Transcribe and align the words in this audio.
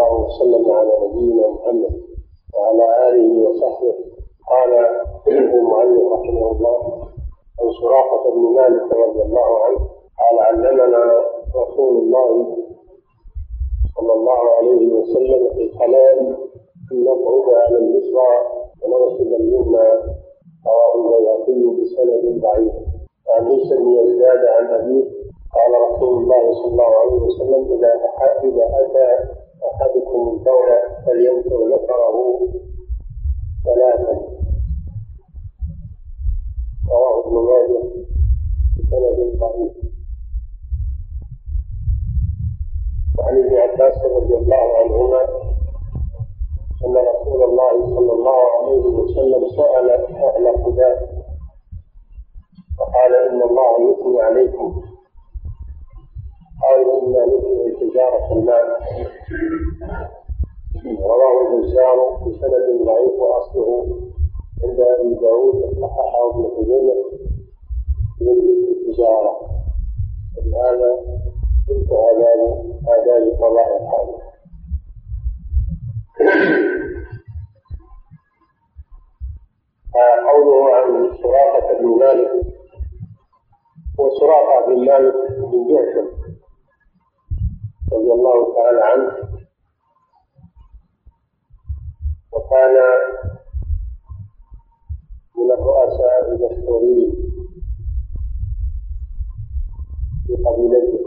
الله 0.00 0.26
وسلم 0.26 0.72
على 0.72 0.92
نبينا 1.04 1.48
محمد 1.48 1.94
وعلى 2.54 3.08
آله 3.08 3.48
وصحبه. 3.48 3.94
قال 4.50 4.72
المؤلف 5.28 6.12
رحمه 6.12 6.52
الله 6.52 6.78
عن 7.60 7.66
سراقة 7.82 8.30
بن 8.30 8.42
مالك 8.56 8.92
رضي 8.92 9.22
الله 9.22 9.64
عنه 9.64 9.80
قال 10.20 10.36
علمنا 10.40 11.04
رسول 11.56 11.96
الله 11.96 12.56
صلى 13.96 14.12
الله 14.12 14.40
عليه 14.58 14.92
وسلم 14.92 15.54
في 15.54 15.62
الكلام 15.62 16.18
أن 16.92 17.04
نقعد 17.04 17.46
على 17.54 17.76
اليسرى 17.78 18.32
ونغسل 18.82 19.34
اليمنى. 19.34 19.88
رواه 20.66 20.92
البيهقي 20.96 21.82
بسند 21.82 22.40
ضعيف. 22.42 22.72
وعن 23.28 23.46
عيسى 23.46 23.76
بن 23.76 23.90
يزداد 23.90 24.44
عن 24.56 24.66
أبيه 24.66 25.04
قال 25.54 25.72
رسول 25.92 26.22
الله 26.22 26.52
صلى 26.52 26.72
الله 26.72 26.92
عليه 27.00 27.20
وسلم 27.26 27.72
إذا 27.72 27.92
اذا 28.34 29.40
اتى 29.60 29.84
أحدكم 29.84 30.20
البول 30.32 30.68
فلينكر 31.06 31.56
ذكره 31.74 32.16
ثلاثا 33.64 34.14
رواه 36.90 37.20
ابن 37.26 37.34
ماجه 37.34 37.82
بسند 38.76 39.38
ضعيف 39.38 39.72
وعن 43.18 43.38
ابن 43.38 43.56
عباس 43.56 43.98
رضي 44.04 44.34
الله 44.36 44.78
عنهما 44.78 45.20
أن 46.86 46.96
رسول 46.96 47.42
الله 47.44 47.94
صلى 47.96 48.12
الله 48.12 48.38
عليه 48.58 48.84
وسلم 48.84 49.48
سأل 49.48 49.90
أهل 50.16 50.64
قباء 50.64 51.20
فقال 52.78 53.14
إن 53.14 53.42
الله 53.42 53.90
يثني 53.92 54.20
عليكم. 54.22 54.82
قالوا 56.62 57.02
إنا 57.02 57.26
نثني 57.26 57.90
تجارة 57.90 58.32
الماء 58.32 58.64
رواه 61.02 61.54
البزار 61.54 61.96
بسند 62.26 62.82
ضعيف 62.86 63.20
وأصله 63.20 63.86
عند 64.64 64.80
أبي 64.80 65.14
داود 65.14 65.54
وصححه 65.54 66.30
ابن 66.30 66.48
خزيمة 66.56 66.94
من 68.20 68.36
التجارة 68.70 69.40
ولهذا 70.36 70.90
إنتهى 71.70 72.10
باب 72.18 72.64
آداب 72.88 73.32
قضاء 73.42 73.76
الحاجة 73.82 74.20
قوله 80.30 80.74
عن 80.74 81.16
سراقة 81.22 81.78
بن 81.78 81.98
مالك 81.98 82.30
هو 84.00 84.10
سراقة 84.20 84.66
بن 84.66 84.84
مالك 84.86 85.14
بن 85.38 85.68
جعشم 85.74 86.19
رضي 87.92 88.12
الله 88.12 88.54
تعالى 88.54 88.80
عنه. 88.84 89.12
وكان 92.32 92.74
من 95.36 95.50
الرؤساء 95.52 96.28
المشهورين 96.28 97.12
في 100.26 100.32
قبيلته. 100.46 101.04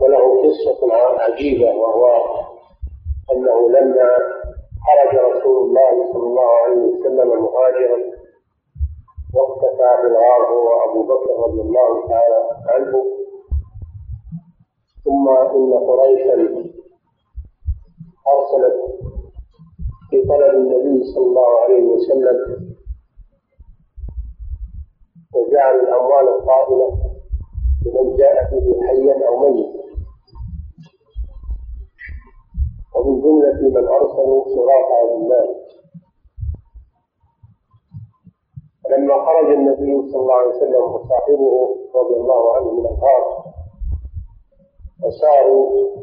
وله 0.00 0.42
قصة 0.42 0.94
عجيبة 1.22 1.70
وهو 1.74 2.06
أنه 3.32 3.70
لما 3.70 4.10
خرج 4.86 5.12
رسول 5.18 5.56
الله 5.64 6.12
صلى 6.12 6.26
الله 6.26 6.50
عليه 6.64 6.82
وسلم 6.82 7.28
مهاجرا 7.28 7.98
واختفى 9.34 9.90
في 10.00 10.06
الغار 10.06 10.42
هو 10.50 10.68
أبو 10.90 11.02
بكر 11.02 11.30
رضي 11.48 11.60
الله 11.60 12.08
تعالى 12.08 12.40
عنه. 12.68 13.21
ثم 15.12 15.28
إن 15.28 15.72
قريشا 15.88 16.34
أرسلت 18.34 18.76
في 20.10 20.22
طلب 20.28 20.54
النبي 20.54 21.04
صلى 21.04 21.24
الله 21.26 21.48
عليه 21.64 21.82
وسلم 21.82 22.36
وجعل 25.34 25.74
الأموال 25.80 26.28
الطائلة 26.28 26.88
لمن 27.86 28.16
جاء 28.16 28.50
به 28.50 28.86
حيا 28.86 29.28
أو 29.28 29.50
ميتا 29.50 29.82
ومن 32.96 33.20
جملة 33.20 33.80
من 33.80 33.88
أرسلوا 33.88 34.44
سراقة 34.54 35.16
بن 35.18 35.28
مالك 35.28 35.62
فلما 38.84 39.14
خرج 39.26 39.52
النبي 39.54 40.10
صلى 40.10 40.20
الله 40.22 40.34
عليه 40.34 40.48
وسلم 40.56 40.82
وصاحبه 40.94 41.76
رضي 41.94 42.14
الله 42.16 42.56
عنه 42.56 42.70
من 42.72 42.86
الغار 42.86 43.41
وساروا 45.02 45.96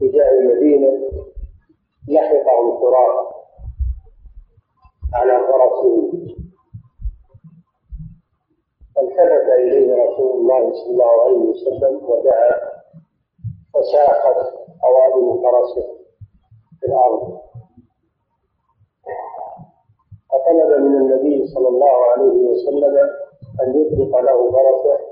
تجاه 0.00 0.30
المدينة 0.30 1.08
لحقهم 2.08 2.80
سراقة 2.80 3.34
على 5.14 5.32
فرسه 5.32 6.12
فالتفت 8.96 9.48
إليه 9.58 10.04
رسول 10.04 10.40
الله 10.40 10.72
صلى 10.72 10.90
الله 10.92 11.22
عليه 11.24 11.36
وسلم 11.38 12.04
ودعا 12.10 12.52
فساقت 13.74 14.54
قوائم 14.82 15.42
فرسه 15.42 15.88
في 16.80 16.86
الأرض. 16.86 17.40
فطلب 20.30 20.80
من 20.80 20.96
النبي 20.96 21.46
صلى 21.46 21.68
الله 21.68 21.90
عليه 22.16 22.46
وسلم 22.48 22.96
أن 23.62 23.80
يطلق 23.80 24.20
له 24.20 24.50
فرسه 24.50 25.11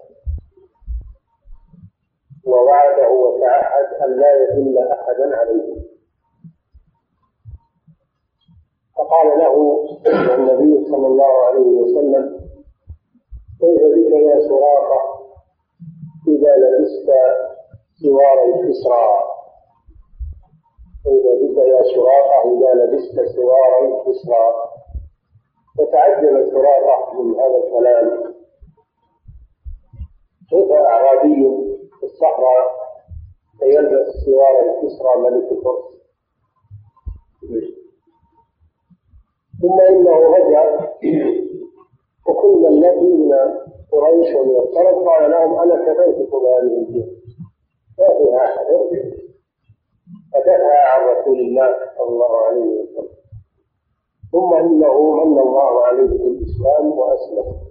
ووعده 2.46 3.10
وتعهد 3.10 3.88
أن 4.04 4.16
لا 4.20 4.32
يدل 4.42 4.78
أحدا 4.78 5.36
عليه. 5.36 5.90
فقال 8.96 9.38
له 9.38 9.84
النبي 10.34 10.84
صلى 10.90 11.06
الله 11.06 11.44
عليه 11.46 11.66
وسلم 11.80 12.40
كيف 13.60 13.80
بك 13.82 14.12
يا 14.12 14.40
سراقة؟ 14.48 15.00
إذا 16.28 16.52
لبست 16.56 17.10
سوار 18.02 18.38
كسرى 18.44 19.08
فإذا 21.04 21.32
بك 21.42 21.58
يا 21.68 21.82
سراقة؟ 21.94 22.38
إذا 22.52 22.84
لبست 22.84 23.20
سوار 23.36 23.72
كسرى 23.84 24.46
فتعجب 25.78 26.50
سراقة 26.50 27.22
من 27.22 27.34
هذا 27.40 27.56
الكلام. 27.56 28.34
كيف 30.50 30.72
أعرابي؟ 30.72 31.70
في 32.00 32.06
الصحراء 32.06 32.66
سيلبس 33.60 34.08
سوار 34.24 34.54
كسرى 34.70 35.16
ملك 35.22 35.52
الفرس 35.52 36.00
ثم 39.62 39.80
إنه 39.80 40.18
رجع 40.36 40.86
وكل 42.28 42.66
الذي 42.66 43.12
من 43.12 43.58
قريش 43.92 44.34
ومن 44.34 44.56
قال 45.08 45.30
لهم 45.30 45.58
أنا 45.58 45.76
كفيتكم 45.86 46.38
هذه 46.38 46.78
الجهة 46.78 47.06
ما 47.98 48.08
فيها 48.18 48.44
أحد 48.44 48.66
فدفع 50.32 50.92
عن 50.94 51.00
رسول 51.16 51.38
الله 51.40 51.76
صلى 51.98 52.08
الله 52.08 52.36
عليه 52.46 52.60
وسلم. 52.82 53.08
ثم 54.32 54.54
إنه 54.54 55.24
من 55.24 55.38
الله 55.38 55.84
عليه 55.84 56.06
بالإسلام 56.08 56.92
وأسلم. 56.98 57.69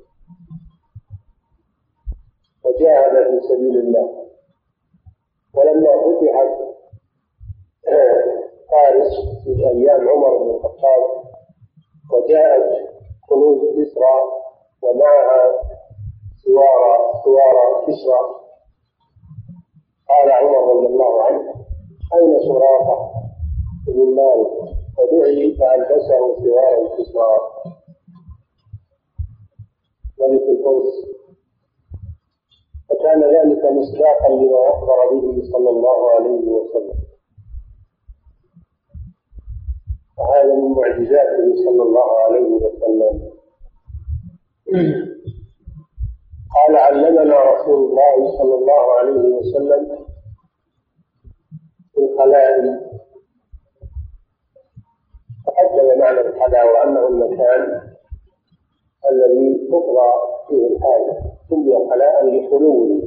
وجاهد 2.70 3.28
في 3.30 3.48
سبيل 3.48 3.78
الله. 3.78 4.26
ولما 5.56 5.92
فتحت 6.02 6.70
فارس 8.72 9.14
في 9.44 9.70
أيام 9.70 10.10
عمر 10.10 10.38
بن 10.38 10.50
الخطاب 10.50 11.24
وجاءت 12.14 12.90
كنوز 13.30 13.60
كسرى 13.60 14.16
ومعها 14.82 15.52
سوار 16.44 17.14
سوار 17.24 17.86
كسرى. 17.88 18.22
قال 20.10 20.32
عمر 20.32 20.76
رضي 20.76 20.86
الله 20.88 21.24
عنه 21.24 21.54
أين 22.14 22.40
سراقة 22.40 23.12
بن 23.88 24.16
مالك 24.16 24.76
فدعي 24.98 25.56
فألبسه 25.56 26.44
سوار 26.44 26.82
كسرى. 26.82 27.38
ملك 30.20 30.42
الفرس 30.42 31.19
فكان 32.90 33.22
ذلك 33.24 33.66
مصداقا 33.66 34.30
لما 34.30 34.70
أخبر 34.70 35.10
به 35.12 35.42
صلى 35.52 35.70
الله 35.70 36.12
عليه 36.12 36.52
وسلم. 36.52 37.00
وهذا 40.18 40.54
من 40.56 40.72
معجزاته 40.72 41.56
صلى 41.66 41.84
الله 41.84 42.20
عليه 42.20 42.50
وسلم. 42.50 43.32
قال 46.56 46.76
علمنا 46.76 47.44
رسول 47.44 47.90
الله 47.90 48.38
صلى 48.38 48.56
الله 48.56 48.94
عليه 49.00 49.36
وسلم 49.36 50.06
في 51.94 52.00
الخلاء. 52.00 52.90
تقدم 55.46 56.00
معنى 56.00 56.20
الخلاء 56.20 56.66
وأنه 56.74 57.08
المكان 57.08 57.62
الذي 59.12 59.68
تقضى 59.72 60.12
فيه 60.48 60.68
الحاجة. 60.68 61.39
سمي 61.50 61.90
خلاء 61.90 62.26
لخلوه 62.26 63.02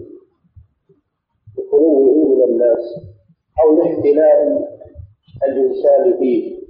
لخلوه 1.59 2.29
من 2.29 2.43
الناس 2.45 2.85
أو 3.61 3.77
لاحتلال 3.77 4.69
الإنسان 5.47 6.19
فيه. 6.19 6.63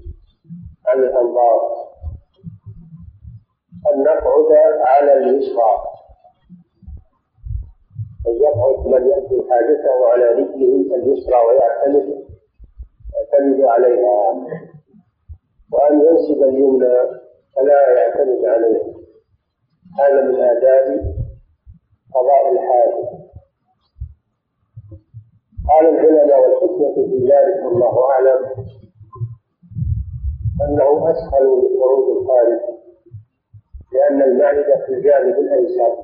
عن 0.89 0.99
الأنظار 0.99 1.61
أن 3.95 4.03
نقعد 4.03 4.53
على 4.87 5.13
اليسرى 5.13 5.73
أن 8.29 8.35
يقعد 8.43 8.87
من 8.87 9.09
يأتي 9.11 9.51
حاجته 9.51 10.09
على 10.13 10.25
رجله 10.25 10.97
اليسرى 10.97 11.37
ويعتمد 11.49 12.25
يعتمد 13.15 13.61
عليها. 13.61 14.33
وأن 15.73 16.01
ينسب 16.07 16.43
اليمنى 16.43 16.95
فلا 17.57 17.93
يعتمد 17.93 18.45
عليها 18.45 18.93
هذا 19.99 20.21
من 20.25 20.41
آداب 20.41 21.12
قضاء 22.15 22.53
الحاجة. 22.53 23.23
قال 25.69 25.87
العلماء 25.89 26.41
والحكمة 26.41 26.95
في 26.95 27.19
ذلك 27.33 27.65
والله 27.65 28.11
أعلم 28.11 28.41
أنه 30.65 31.11
أسهل 31.11 31.45
لخروج 31.47 32.17
الخارج 32.17 32.61
لأن 33.93 34.23
المعدة 34.23 34.87
في 34.87 34.93
الجانب 34.93 35.39
الأيسر 35.39 35.97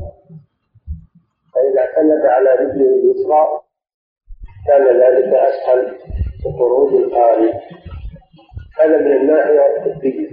فإذا 1.54 1.80
اعتمد 1.80 2.26
على 2.26 2.50
رجله 2.50 2.94
اليسرى 2.94 3.60
كان 4.66 4.84
ذلك 5.00 5.34
أسهل 5.34 5.98
لخروج 6.46 6.94
الخارج. 6.94 7.52
هذا 8.80 8.98
من 8.98 9.12
الناحية 9.16 9.66
الطبية 9.66 10.28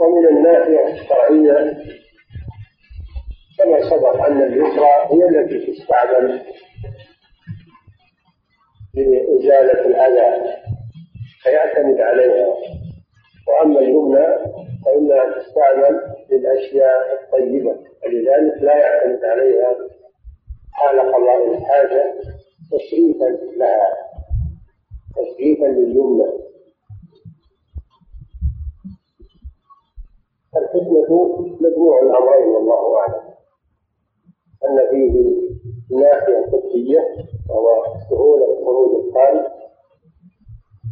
ومن 0.00 0.28
الناحية 0.36 0.92
الشرعية 0.92 1.76
كما 3.72 3.90
سبق 3.90 4.24
أن 4.26 4.42
اليسرى 4.42 4.88
هي 5.10 5.28
التي 5.28 5.72
تستعمل 5.72 6.42
لإزالة 8.94 9.86
الأذى 9.86 10.54
فيعتمد 11.42 12.00
عليها. 12.00 12.46
وأما 13.48 13.80
اليمنى 13.80 14.26
فإنها 14.84 15.38
تستعمل 15.38 16.00
للأشياء 16.30 17.22
الطيبة 17.22 17.70
ولذلك 18.04 18.62
لا 18.62 18.76
يعتمد 18.76 19.24
عليها. 19.24 19.76
حال 20.72 21.00
قضاء 21.00 21.54
الحاجة 21.54 22.14
تشريفا 22.72 23.24
لها 23.56 23.92
تشريفا 25.16 25.66
لليمنى. 25.66 26.32
الحكمة 30.56 31.38
مجموع 31.60 32.02
الأمرين 32.02 32.48
والله 32.48 32.98
أعلم. 32.98 33.31
أن 34.64 34.78
فيه 34.90 35.32
ناحية 35.96 36.46
طبية 36.52 37.00
وهو 37.50 37.84
سهولة 38.10 38.64
خروج 38.64 39.04
الخارج 39.04 39.44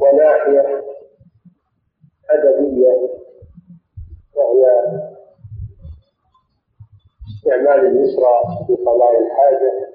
وناحية 0.00 0.84
أدبية 2.30 2.92
وهي 4.34 4.66
استعمال 7.36 7.86
اليسرى 7.86 8.42
في 8.66 8.74
قضاء 8.74 9.18
الحاجة. 9.22 9.89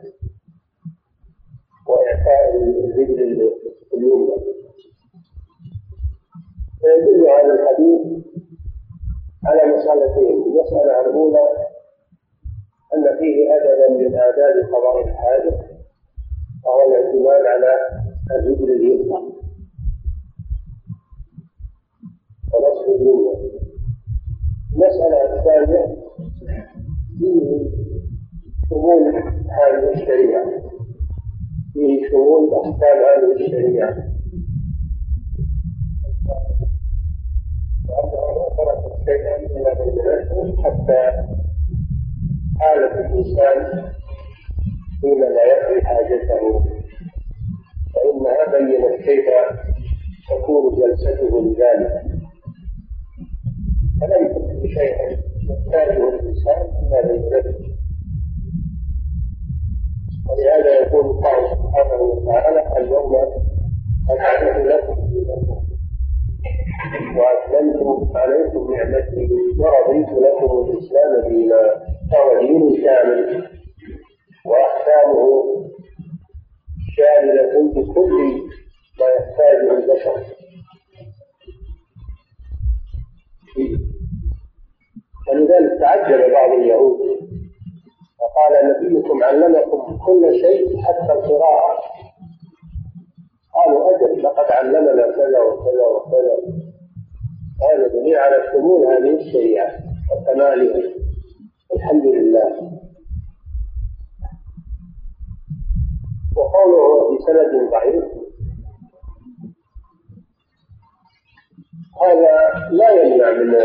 وكمالها 100.45 100.93
الحمد 101.75 102.05
لله. 102.05 102.71
وقوله 106.37 107.17
بسند 107.17 107.69
ضعيف. 107.71 108.03
هذا 112.01 112.69
لا 112.71 112.89
يمنع 112.89 113.31
من 113.31 113.55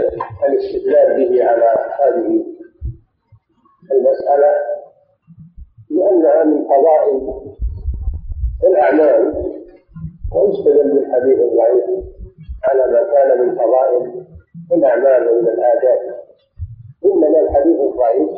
الاستدلال 0.48 1.16
به 1.16 1.44
على 1.44 1.70
هذه 2.00 2.44
المسألة 3.92 4.52
لأنها 5.90 6.44
من 6.44 6.64
فضائل 6.64 7.42
الأعمال 8.64 9.34
ويستدل 10.32 10.90
بالحديث 10.94 11.38
الضعيف 11.38 11.84
على 12.64 12.92
ما 12.92 13.02
كان 13.12 13.46
من 13.46 13.54
فضائل 13.54 14.24
الأعمال 14.72 15.28
ومن 15.28 15.48
الآداب. 15.48 16.19
إنما 17.04 17.40
الحديث 17.40 17.80
الضعيف 17.80 18.30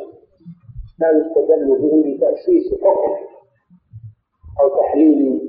لا 1.00 1.10
يستدل 1.10 1.78
به 1.78 2.08
لتأسيس 2.08 2.74
حكم 2.84 3.14
أو 4.60 4.80
تحليل 4.80 5.40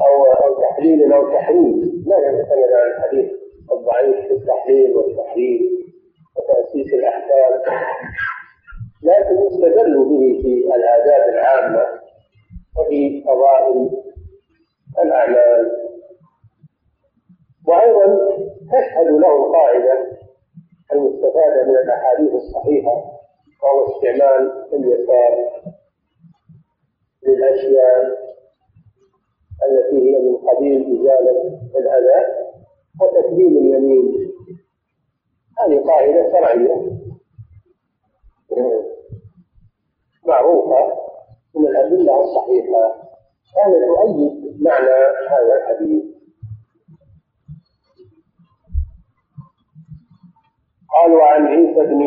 أو 0.00 0.24
أو 0.24 0.60
تحليل 0.60 1.12
أو 1.12 1.28
تحريم. 1.32 2.04
لا 2.06 2.18
يعتمد 2.18 2.70
على 2.74 2.96
الحديث 2.96 3.32
الضعيف 3.72 4.16
في 4.26 4.32
التحليل 4.34 4.96
والتحريم 4.96 5.60
وتأسيس 6.36 6.94
الأحكام. 6.94 7.52
لكن 9.02 9.34
يستدل 9.46 10.04
به 10.04 10.42
في 10.42 10.74
الآداب 10.76 11.28
العامة 11.34 11.86
وفي 12.78 13.22
فضائل 13.24 13.90
الأعمال. 15.04 15.70
وأيضا 17.68 18.06
تشهد 18.72 19.06
له 19.06 19.52
قاعدة 19.52 20.23
المستفادة 20.94 21.62
من 21.66 21.76
الأحاديث 21.76 22.32
الصحيحة 22.34 22.92
وهو 23.62 23.86
استعمال 23.86 24.64
اليسار 24.74 25.50
للأشياء 27.26 28.24
التي 29.68 29.96
هي 29.96 30.18
من 30.18 30.36
قبيل 30.36 31.00
إزالة 31.00 31.60
الأذى 31.76 32.20
وتكريم 33.02 33.56
اليمين. 33.56 34.32
هذه 35.58 35.82
قاعدة 35.86 36.32
شرعية. 36.32 36.90
معروفة 40.26 40.92
من 41.54 41.66
الأدلة 41.66 42.20
الصحيحة. 42.20 43.04
كانت 43.54 43.76
تؤيد 43.86 44.62
معنى 44.62 44.90
هذا 45.30 45.54
الحديث. 45.56 46.13
قالوا 50.94 51.22
عن 51.22 51.46
عيسى 51.46 51.80
بن 51.80 52.00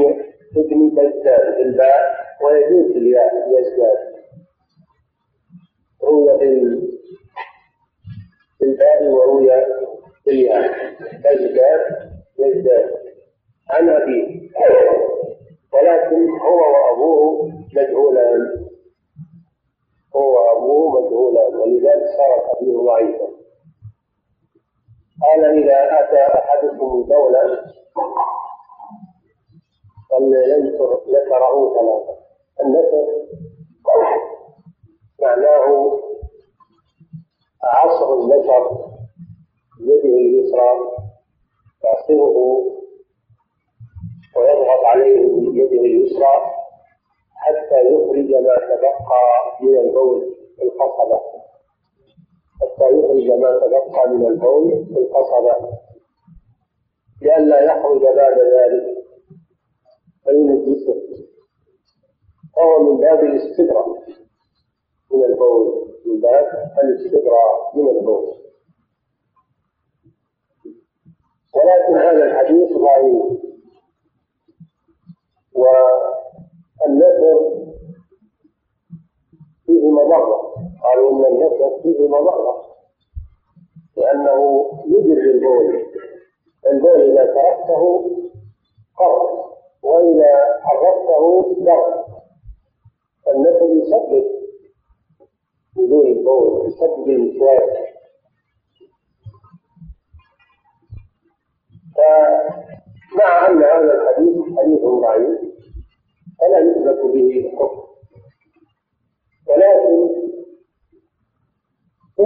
ابن 0.58 0.90
بالباء 1.58 2.02
ويجوز 2.44 2.96
الياء 2.96 3.32
يزداد. 3.60 4.00
روي 6.04 6.32
بالباء 8.60 9.04
وروي 9.04 9.46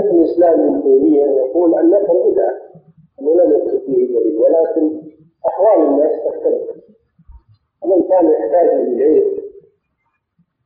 شيخ 0.01 0.11
الإسلام 0.11 0.59
ابن 0.61 0.81
تيمية 0.81 1.25
يقول 1.25 1.79
النفر 1.79 2.29
بدعة 2.29 2.57
أنه 3.21 3.33
لم 3.43 3.51
يثبت 3.51 3.83
به 3.87 3.95
دليل 3.95 4.37
ولكن 4.37 5.01
أحوال 5.47 5.87
الناس 5.87 6.11
تختلف. 6.25 6.71
ومن 7.83 8.07
كان 8.09 8.29
يحتاج 8.31 8.67
إليه 8.67 9.25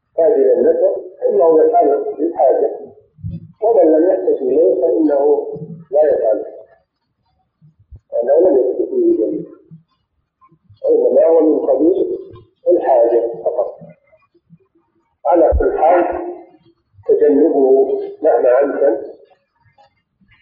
يحتاج 0.07 0.31
إلى 0.33 0.53
النفر 0.53 0.95
فإنه 1.21 1.63
يفعل 1.63 2.05
للحاجة 2.19 2.79
ومن 3.63 3.91
لم 3.91 4.09
يحتج 4.09 4.41
إليه 4.43 4.81
فإنه 4.81 5.47
لا 5.91 6.03
يفعل. 6.13 6.43
لأنه 8.13 8.49
لم 8.49 8.57
يثبت 8.57 8.89
به 8.89 9.25
دليل. 9.25 9.45
وإنما 10.85 11.25
هو 11.27 11.39
من 11.39 11.59
قبيل 11.69 12.17
الحاجة 12.69 13.31
فقط. 13.45 13.75
على 15.25 15.51
كل 15.59 15.77
حال 15.79 16.25
تجنبه 17.07 17.85
مهما 18.23 18.63
أمكن. 18.63 19.14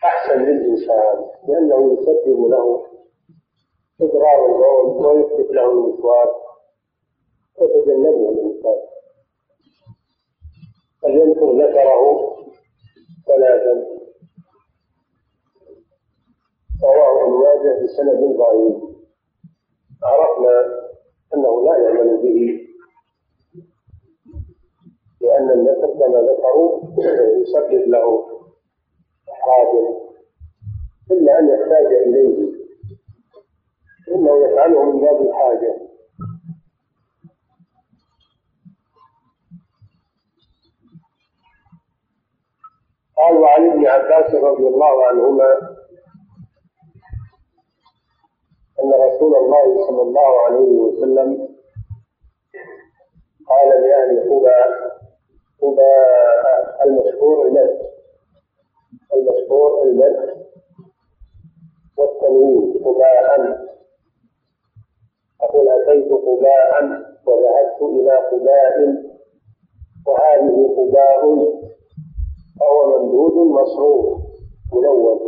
أحسن 0.06 0.40
للإنسان 0.42 1.26
لأنه 1.48 1.94
يسبب 1.94 2.46
له 2.50 2.86
إضرار 4.02 4.46
البول 4.46 5.06
ويثبت 5.06 5.52
له 5.52 5.72
الوسواس 5.72 6.36
وتجنبه 7.58 8.30
الإنسان. 8.30 8.80
فلينكر 11.02 11.52
ذكره؟ 11.52 12.34
ثلاثا 13.28 13.86
رواه 16.84 17.24
ابن 17.24 17.32
ماجه 17.34 17.84
بسند 17.84 18.38
ضعيف. 18.38 18.76
عرفنا 20.04 20.84
أنه 21.36 21.66
لا 21.66 21.78
يعمل 21.78 22.18
به. 22.18 22.60
لأن 25.22 25.52
النسب 25.52 26.00
كما 26.00 26.22
ذكروا 26.22 26.82
يسبب 27.42 27.88
له 27.90 28.33
احراجا 29.44 30.00
إلا 31.12 31.40
أن 31.40 31.50
يحتاج 31.50 31.86
إليه 31.86 32.54
انه 34.16 34.46
يفعله 34.46 34.84
من 34.84 35.02
باب 35.02 35.22
الحاجة. 35.22 35.76
قال 43.18 43.38
وعن 43.38 43.70
ابن 43.70 43.88
عباس 43.88 44.36
رضي 44.36 44.68
الله 44.68 45.06
عنهما 45.08 45.54
أن 48.84 48.92
رسول 48.94 49.36
الله 49.36 49.88
صلى 49.88 50.02
الله 50.02 50.42
عليه 50.46 50.70
وسلم 50.80 51.48
قال 53.48 53.68
لأهل 53.70 54.20
قبى 54.30 54.62
قبى 55.62 55.94
المشهور 56.86 57.48
المد 57.48 57.93
المشهور 59.16 59.84
المد 59.84 60.46
والتنوين 61.98 62.84
قباء 62.86 63.28
أقول 65.42 65.68
أتيت 65.70 66.12
قباء 66.12 66.72
وذهبت 67.26 67.82
إلى 67.82 68.16
قباء 68.32 68.76
وهذه 70.08 70.76
قباء 70.78 71.22
فهو 72.60 73.00
ممدود 73.00 73.34
مصروف 73.34 74.22
ملون. 74.74 75.20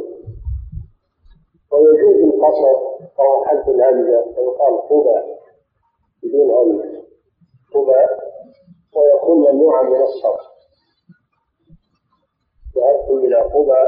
ويجوز 1.72 2.34
القصر 2.34 2.78
أو 3.20 3.46
حذف 3.46 3.70
الهمزة 3.70 4.22
فيقال 4.36 4.82
قبى 4.90 5.22
بدون 6.24 6.52
همزة. 6.52 7.02
قبى 7.74 8.06
ويكون 8.96 9.38
ممنوعا 9.38 9.82
من 9.84 10.02
الصرف. 10.02 10.55
ذهبت 12.76 13.10
إلى 13.24 13.36
قبى. 13.36 13.82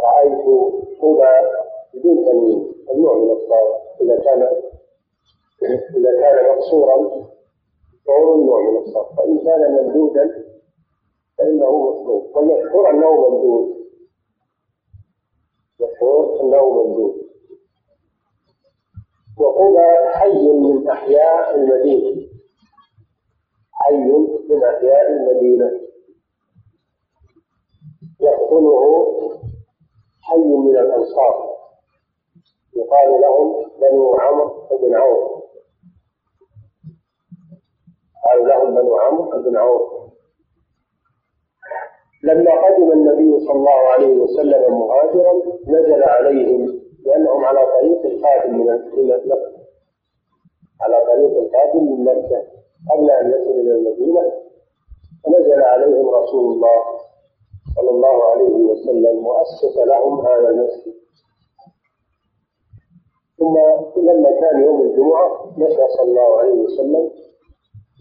رأيت 0.00 0.44
قبى 1.02 1.32
بدون 1.94 2.24
تنوين 2.24 2.72
ممنوع 2.88 3.16
من 3.16 3.30
الصرف 3.30 4.00
إذا 4.00 4.24
كان 4.24 4.42
إذا 5.96 6.20
كان 6.20 6.56
مقصورا 6.56 6.96
فهو 8.06 8.36
ممنوع 8.36 8.60
من 8.70 8.76
الصرف 8.76 9.16
فإن 9.16 9.38
كان 9.38 9.60
ممدودا 9.72 10.44
فإنه 11.38 11.90
مصروف 11.90 12.36
والمشهور 12.36 12.90
أنه 12.90 13.28
ممدود. 13.28 13.76
مشهور 15.80 16.40
أنه 16.40 16.70
ممدود. 16.70 17.14
وقبى 19.38 20.08
حي 20.08 20.50
من 20.50 20.90
أحياء 20.90 21.54
المدينة. 21.54 22.29
حي 23.80 23.94
من 24.48 24.64
احياء 24.64 25.10
المدينة. 25.12 25.70
يقتله 28.20 28.82
حي 30.22 30.38
من 30.38 30.76
الأنصار. 30.76 31.50
يقال 32.76 33.20
لهم 33.20 33.70
بنو 33.80 34.14
عمرو 34.14 34.78
بن 34.82 34.94
عوف. 34.94 35.42
قال 38.24 38.48
لهم 38.48 38.74
بنو 38.74 38.96
عمرو 38.96 39.42
بن 39.42 39.56
عوف. 39.56 40.10
لما 42.22 42.50
قدم 42.64 42.92
النبي 42.92 43.40
صلى 43.46 43.56
الله 43.56 43.80
عليه 43.92 44.16
وسلم 44.16 44.78
مهاجرا 44.78 45.32
نزل 45.68 46.02
عليهم 46.04 46.80
لأنهم 47.06 47.44
على 47.44 47.60
طريق 47.66 48.06
القادم 48.06 48.54
من 48.58 48.66
مكة. 48.66 49.60
على 50.80 50.96
طريق 51.06 51.38
القادم 51.38 51.84
من 51.92 52.04
مكة. 52.04 52.60
قبل 52.90 53.10
أن 53.10 53.30
يصل 53.30 53.50
إلى 53.60 53.72
المدينة 53.74 54.22
فنزل 55.24 55.62
عليهم 55.62 56.08
رسول 56.08 56.52
الله 56.52 56.78
صلى 57.76 57.90
الله 57.90 58.24
عليه 58.30 58.54
وسلم 58.70 59.26
وأسس 59.26 59.76
لهم 59.76 60.26
هذا 60.26 60.48
المسجد. 60.48 60.94
ثم 63.38 63.56
لما 64.00 64.30
كان 64.40 64.62
يوم 64.64 64.82
الجمعة 64.82 65.54
مشى 65.58 65.88
صلى 65.96 66.08
الله 66.10 66.38
عليه 66.38 66.52
وسلم 66.52 67.10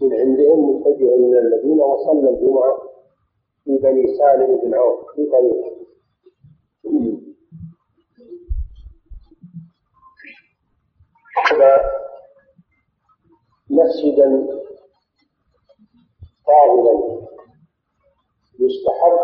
من 0.01 0.13
عندهم 0.13 0.75
متجه 0.75 1.15
من 1.17 1.37
المدينة 1.37 1.83
وصلى 1.85 2.29
الجمعة 2.29 2.77
في 3.63 3.77
بني 3.77 4.17
سالم 4.17 4.57
بن 4.61 4.73
عوف 4.75 4.99
في 5.15 5.25
طريقه. 5.25 5.79
مسجدا 13.69 14.47
فاضلا 16.47 17.19
يستحب 18.59 19.23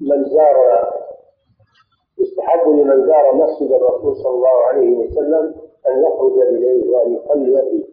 لمن 0.00 0.24
زار 0.24 0.56
يستحب 2.18 2.68
لمن 2.68 3.06
زار 3.06 3.34
مسجد 3.34 3.72
الرسول 3.72 4.16
صلى 4.28 4.36
الله 4.36 4.64
عليه 4.68 4.96
وسلم 4.96 5.54
أن 5.88 6.02
يخرج 6.02 6.38
إليه 6.38 6.90
وأن 6.90 7.14
يصلي 7.16 7.62
فيه 7.70 7.84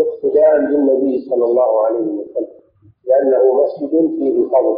اقتداء 0.00 0.58
بالنبي 0.58 1.18
صلى 1.30 1.44
الله 1.44 1.84
عليه 1.86 2.06
وسلم 2.06 2.60
لأنه 3.04 3.62
مسجد 3.62 3.90
فيه 3.90 4.48
فضل 4.48 4.76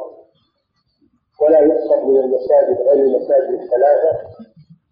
ولا 1.43 1.61
يقصد 1.61 2.05
من 2.09 2.17
المساجد 2.17 2.81
غير 2.81 3.05
المساجد 3.05 3.61
الثلاثة 3.61 4.13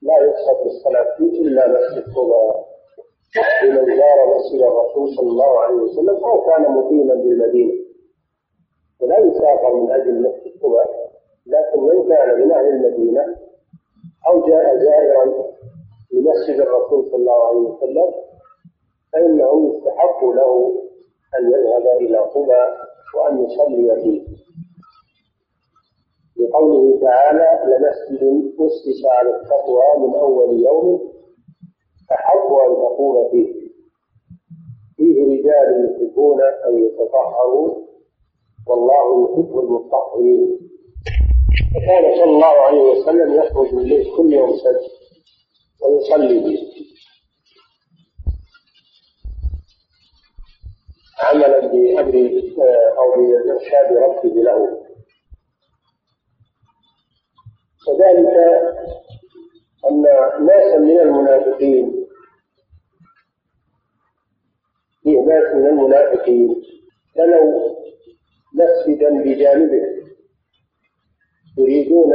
لا 0.03 0.19
يقصد 0.23 0.65
بالصلاة 0.65 1.17
فيه 1.17 1.41
إلا 1.43 1.69
مسجد 1.69 2.05
قباء 2.17 2.71
لمن 3.65 3.97
زار 3.97 4.37
مسجد 4.37 4.63
الرسول 4.63 5.09
صلى 5.17 5.29
الله 5.31 5.59
عليه 5.61 5.75
وسلم 5.75 6.25
أو 6.25 6.41
كان 6.41 6.63
مقيما 6.75 7.15
بالمدينة. 7.15 7.73
ولا 9.01 9.19
يسافر 9.19 9.75
من 9.75 9.91
أجل 9.93 10.23
مسجد 10.23 10.63
قباء 10.63 11.11
لكن 11.47 11.81
من 11.83 12.09
كان 12.09 12.41
من 12.41 12.53
أهل 12.53 12.69
المدينة 12.69 13.37
أو 14.29 14.41
جاء 14.47 14.79
زائرا 14.79 15.25
لمسجد 16.13 16.61
الرسول 16.61 17.05
صلى 17.11 17.17
الله 17.17 17.47
عليه 17.47 17.59
وسلم 17.59 18.13
فإنه 19.13 19.75
يستحق 19.75 20.25
له 20.25 20.73
أن 21.39 21.53
يذهب 21.53 21.87
إلى 22.01 22.19
قبى 22.19 22.63
وأن 23.17 23.45
يصلي 23.45 24.03
فيه. 24.03 24.23
لقوله 26.37 27.01
تعالى 27.01 27.49
لمسجد 27.65 28.23
أسس 28.61 29.07
على 29.07 29.31
التقوى 29.37 29.83
من 30.09 30.15
أول 30.15 30.61
يوم 30.61 31.11
أحق 32.13 32.53
أن 32.69 32.75
تقوم 32.77 33.31
فيه. 33.31 33.61
فيه 34.97 35.23
رجال 35.25 35.91
يحبون 35.95 36.41
أن 36.43 36.79
يتطهروا 36.85 37.75
والله 38.69 39.25
يحب 39.33 39.59
المطهرين. 39.59 40.70
فكان 41.75 42.15
صلى 42.15 42.25
الله 42.25 42.47
عليه 42.67 42.81
وسلم 42.81 43.35
يخرج 43.35 43.69
الليل 43.69 44.17
كل 44.17 44.33
يوم 44.33 44.57
سبت 44.57 44.91
ويصلي 45.83 46.39
به 46.41 46.59
عملا 51.23 51.61
بأمر 51.61 52.15
أو 52.99 53.07
بإرشاد 53.17 53.93
ربه 53.97 54.43
له. 54.43 54.81
وذلك 57.89 58.37
أن 59.91 60.03
ناسا 60.47 60.79
من 60.79 61.01
المنافقين 61.01 62.07
فيه 65.03 65.19
ناس 65.21 65.55
من 65.55 65.67
المنافقين 65.67 66.63
بنوا 67.17 67.77
مسجدا 68.55 69.23
بجانبه. 69.23 70.00
يريدون 71.61 72.13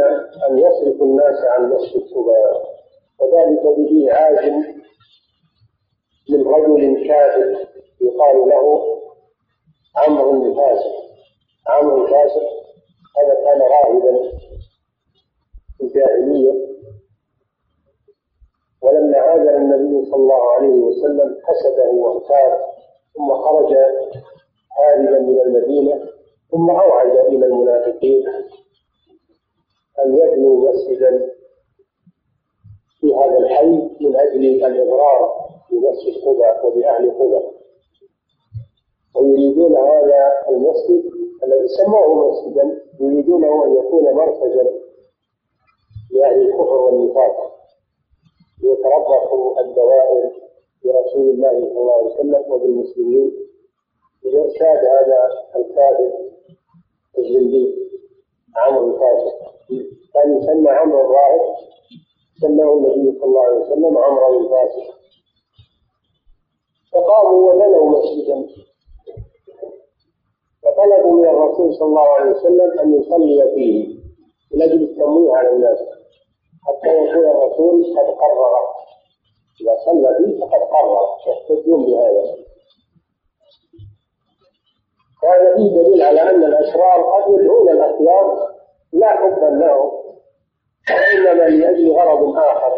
أن 0.49 0.57
يصرفوا 0.59 1.05
الناس 1.05 1.43
عن 1.51 1.69
مسجد 1.69 2.01
قباء 2.15 2.75
وذلك 3.19 3.61
بإيعاج 3.77 4.51
من 6.29 6.47
رجل 6.47 7.07
كافر 7.07 7.67
يقال 8.01 8.37
له 8.49 8.95
عمرو 9.97 10.31
بن 10.31 10.53
فاسق. 10.53 10.95
عمرو 11.67 12.05
الفاسق 12.05 12.43
هذا 13.17 13.33
كان 13.43 13.61
راهبا 13.61 14.29
في 15.77 15.83
الجاهلية. 15.83 16.51
ولما 18.81 19.17
هاجر 19.17 19.57
النبي 19.57 20.05
صلى 20.11 20.15
الله 20.15 20.51
عليه 20.55 20.73
وسلم 20.73 21.37
حسده 21.43 21.89
واغتاب 21.91 22.59
ثم 23.15 23.33
خرج 23.33 23.73
هاربا 24.79 25.19
من 25.19 25.41
المدينة 25.41 26.07
ثم 26.51 26.69
أوعد 26.69 27.11
إلى 27.27 27.45
المنافقين. 27.45 28.25
أن 30.05 30.17
يبنوا 30.17 30.69
مسجدا 30.71 31.31
في 32.99 33.15
هذا 33.15 33.37
الحي 33.37 33.65
من 34.01 34.15
أجل 34.15 34.65
الإضرار 34.65 35.45
بمسجد 35.71 36.23
قبى 36.25 36.67
وبأهل 36.67 37.11
قبى 37.11 37.41
ويريدون 39.15 39.77
هذا 39.77 40.31
المسجد 40.49 41.03
الذي 41.43 41.67
سموه 41.67 42.29
مسجدا 42.29 42.81
يريدونه 42.99 43.65
أن 43.65 43.75
يكون 43.75 44.13
مركزا 44.13 44.63
لأهل 46.11 46.41
الكفر 46.41 46.77
والنفاق. 46.77 47.55
ليتربصوا 48.63 49.61
الدوائر 49.61 50.31
برسول 50.83 51.29
الله 51.29 51.51
صلى 51.69 51.81
الله 51.81 51.93
عليه 51.93 52.13
وسلم 52.13 52.51
وبالمسلمين. 52.51 53.31
بإرشاد 54.23 54.77
هذا 54.85 55.29
الكافر 55.55 56.11
الزنديق 57.17 57.84
عمرو 58.57 58.87
الفاسق. 58.87 59.37
كان 60.13 60.37
يسمى 60.37 60.69
عمرو 60.69 61.01
الراهب 61.01 61.55
سماه 62.41 62.73
النبي 62.73 63.19
صلى 63.19 63.25
الله 63.25 63.45
عليه 63.45 63.57
وسلم 63.57 63.97
عمرو 63.97 64.39
الفاسق. 64.39 64.95
فقاموا 66.93 67.53
وبنوا 67.53 67.89
مسجدا. 67.89 68.47
فطلبوا 70.63 71.11
من 71.11 71.29
الرسول 71.29 71.73
صلى 71.73 71.87
الله 71.87 72.09
عليه 72.09 72.31
وسلم 72.31 72.79
أن 72.79 72.99
يصلي 72.99 73.53
فيه. 73.55 73.95
من 74.53 74.61
أجل 74.61 74.83
التمويه 74.83 75.35
على 75.35 75.49
الناس. 75.49 75.79
حتى 76.67 76.87
يكون 76.87 77.25
الرسول 77.25 77.83
قد 77.97 78.05
قرر. 78.05 78.55
إذا 79.61 79.75
صلى 79.85 80.15
فيه 80.17 80.39
فقد 80.39 80.61
قرر. 80.61 80.99
يحتجون 81.27 81.85
بهذا. 81.85 82.44
وهذا 85.25 85.55
فيه 85.55 85.75
دليل 85.81 86.01
على 86.01 86.21
أن 86.21 86.43
الأشرار 86.43 87.01
قد 87.01 87.33
يدعون 87.33 87.69
الاخيار 87.69 88.55
لا 88.93 89.07
حبا 89.07 89.45
لهم 89.45 89.91
وإنما 90.91 91.43
لأجل 91.43 91.91
غرض 91.91 92.37
آخر. 92.37 92.73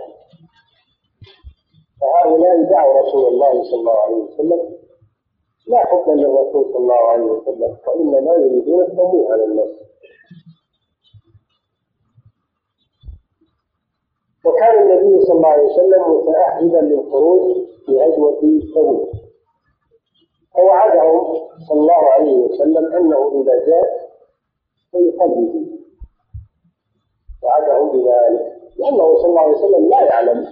فهؤلاء 2.02 2.64
دعوا 2.70 3.00
رسول 3.02 3.28
الله 3.28 3.64
صلى 3.64 3.80
الله 3.80 3.98
عليه 4.00 4.16
وسلم. 4.16 4.78
لا 5.68 5.86
حبا 5.86 6.12
للرسول 6.12 6.66
صلى 6.74 6.78
الله 6.78 7.10
عليه 7.12 7.24
وسلم 7.24 7.78
وإنما 7.88 8.34
يريدون 8.34 8.82
التمويه 8.84 9.32
على 9.34 9.44
الناس. 9.44 9.70
وكان 14.46 14.76
النبي 14.84 15.22
صلى 15.26 15.36
الله 15.38 15.48
عليه 15.48 15.64
وسلم 15.64 16.02
متأهبا 16.18 16.78
للخروج 16.86 17.66
في 17.86 17.92
غزوة 17.92 18.40
تبوك 18.76 19.10
فوعدهم 20.54 21.24
صلى 21.68 21.80
الله 21.80 22.12
عليه 22.12 22.38
وسلم 22.38 22.86
أنه 22.96 23.42
إذا 23.42 23.66
جاء 23.66 24.10
سيصلي 24.92 25.46
به 25.46 25.68
وعدهم 27.44 27.90
بذلك. 27.92 28.58
لأنه 28.78 29.16
صلى 29.18 29.26
الله 29.30 29.42
عليه 29.42 29.58
وسلم 29.58 29.90
لا 29.90 30.02
يعلم. 30.02 30.48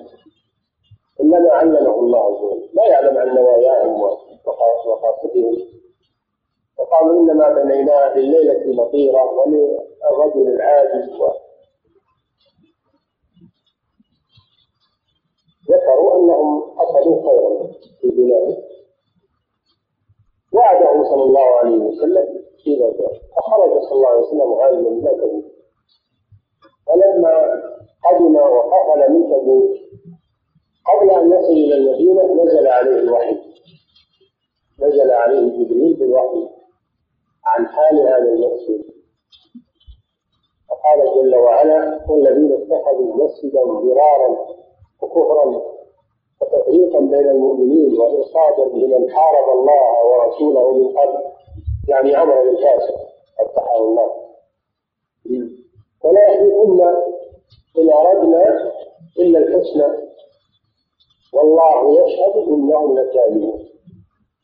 إنما 1.21 1.51
علمه 1.51 1.95
الله 1.99 2.19
عز 2.25 2.43
وجل. 2.43 2.69
لا 2.73 2.87
يعلم 2.87 3.17
عن 3.17 3.35
نواياهم 3.35 4.01
وقاصدهم 4.85 5.55
وقالوا 6.77 7.19
إنما 7.21 7.49
بنيناه 7.49 8.17
لليلة 8.17 8.61
المطيرة 8.61 9.23
وللرجل 9.23 10.47
العاجز 10.55 11.09
ذكروا 15.71 16.15
أنهم 16.19 16.61
قصدوا 16.61 17.21
خيرا 17.21 17.67
في 18.01 18.07
بلاد 18.09 18.64
وعده 20.55 21.03
صلى 21.09 21.23
الله 21.23 21.47
عليه 21.59 21.77
وسلم 21.77 22.27
إذا 22.67 22.89
جاء 22.99 23.13
فخرج 23.37 23.81
صلى 23.83 23.91
الله 23.97 24.09
عليه 24.09 24.21
وسلم 24.27 24.53
غالبا 24.53 24.89
لا 24.89 25.11
تبوك 25.13 25.45
فلما 26.87 27.33
قدم 28.05 28.35
وقفل 28.35 29.11
من 29.13 29.29
تبوك 29.29 29.71
قبل 30.85 31.11
أن 31.11 31.31
يصل 31.31 31.51
إلى 31.51 31.75
المدينة 31.75 32.43
نزل 32.43 32.67
عليه 32.67 32.95
الوحي. 32.99 33.37
نزل 34.79 35.11
عليه 35.11 35.41
جبريل 35.41 35.93
بالوحي 35.99 36.49
عن 37.45 37.67
حال 37.67 37.99
هذا 37.99 38.17
المسجد. 38.33 38.85
فقال 40.69 40.99
جل 41.15 41.35
وعلا 41.35 42.05
والذين 42.09 42.51
اتخذوا 42.53 43.25
مسجدا 43.25 43.63
ضرارا 43.63 44.29
وكفرا 45.01 45.74
وتفريقا 46.55 46.99
بين 46.99 47.29
المؤمنين 47.29 47.99
وإرصادا 47.99 48.65
لمن 48.77 49.09
حارب 49.09 49.49
الله 49.59 50.05
ورسوله 50.05 50.71
من 50.73 50.97
قبل 50.97 51.17
يعني 51.89 52.11
بن 52.43 52.55
كاسر 52.55 52.97
فتحه 53.39 53.77
الله. 53.77 54.11
ولا 56.03 56.21
يحلفن 56.23 56.81
إن 57.77 57.89
أردنا 57.89 58.71
إلا 59.19 59.39
الحسنى 59.39 59.87
والله 61.33 62.03
يشهد 62.03 62.35
إنهم 62.47 62.99
لكاذبون. 62.99 63.65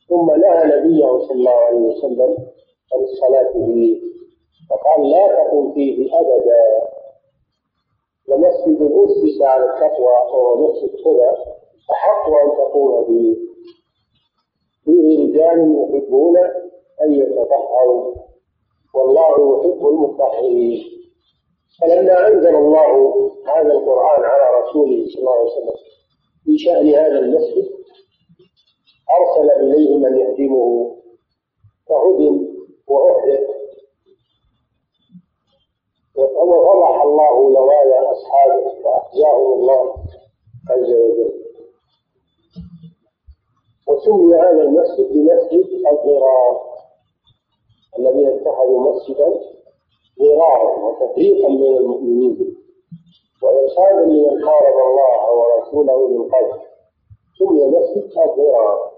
ثم 0.09 0.31
نهى 0.31 0.63
نبيه 0.65 1.07
صلى 1.19 1.31
الله 1.31 1.51
عليه 1.51 1.79
وسلم 1.79 2.35
عن 2.93 2.99
الصلاة 3.03 3.53
فيه 3.53 4.01
فقال 4.69 5.09
لا 5.09 5.27
تقم 5.27 5.73
فيه 5.73 6.19
أبدا. 6.19 6.81
لمسجد 8.27 8.81
أسس 8.81 9.41
على 9.41 9.65
التقوى 9.65 10.07
وهو 10.07 10.67
مسجد 10.67 10.89
قبى 11.05 11.60
أحق 11.91 12.27
أن 12.43 12.49
تقوم 12.57 13.03
به 13.03 13.37
فيه 14.85 15.23
رجال 15.23 15.75
يحبون 15.79 16.37
أن 17.03 17.13
يتطهروا. 17.13 18.15
والله 18.95 19.59
يحب 19.59 19.87
المطهرين. 19.87 20.83
فلما 21.81 22.27
أنزل 22.27 22.55
الله 22.55 22.91
هذا 23.47 23.71
القرآن 23.73 24.23
على 24.23 24.61
رسوله 24.61 25.05
صلى 25.13 25.19
الله 25.19 25.31
عليه 25.31 25.51
وسلم 25.51 25.75
في 26.43 26.57
شأن 26.57 26.87
هذا 26.89 27.19
المسجد 27.19 27.71
أرسل 29.19 29.51
إليه 29.51 29.97
من 29.97 30.17
يهدمه 30.17 30.95
فهدم 31.89 32.47
واحرق 32.87 33.47
وفضح 36.15 37.01
الله 37.01 37.49
نوايا 37.49 38.11
أصحابه 38.11 38.83
فاخزاهم 38.83 39.53
الله 39.53 39.95
عز 40.69 40.89
وجل. 40.93 41.40
وسمي 44.01 44.35
هذا 44.35 44.61
المسجد 44.61 45.07
بمسجد 45.13 45.65
الضرار. 45.91 46.61
الذين 47.99 48.27
اتخذوا 48.27 48.93
مسجدا 48.93 49.33
ضرارا 50.19 50.79
وتفريقا 50.79 51.47
بين 51.47 51.77
المؤمنين. 51.77 52.57
وإرشادا 53.43 54.05
لمن 54.05 54.45
حارب 54.45 54.75
الله 54.87 55.31
ورسوله 55.31 56.07
من 56.07 56.29
قبل 56.29 56.61
سمي 57.39 57.65
مسجد 57.67 58.03
الضرار. 58.03 58.91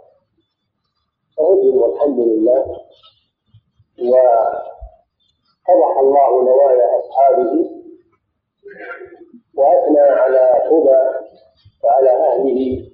فهدم 1.38 1.82
والحمد 1.82 2.20
لله. 2.20 2.66
وقبح 4.12 6.00
الله 6.00 6.44
نوايا 6.44 7.00
أصحابه. 7.00 7.70
وأثنى 9.58 10.00
على 10.00 10.44
هدى 10.66 11.02
وعلى 11.84 12.10
أهله. 12.10 12.92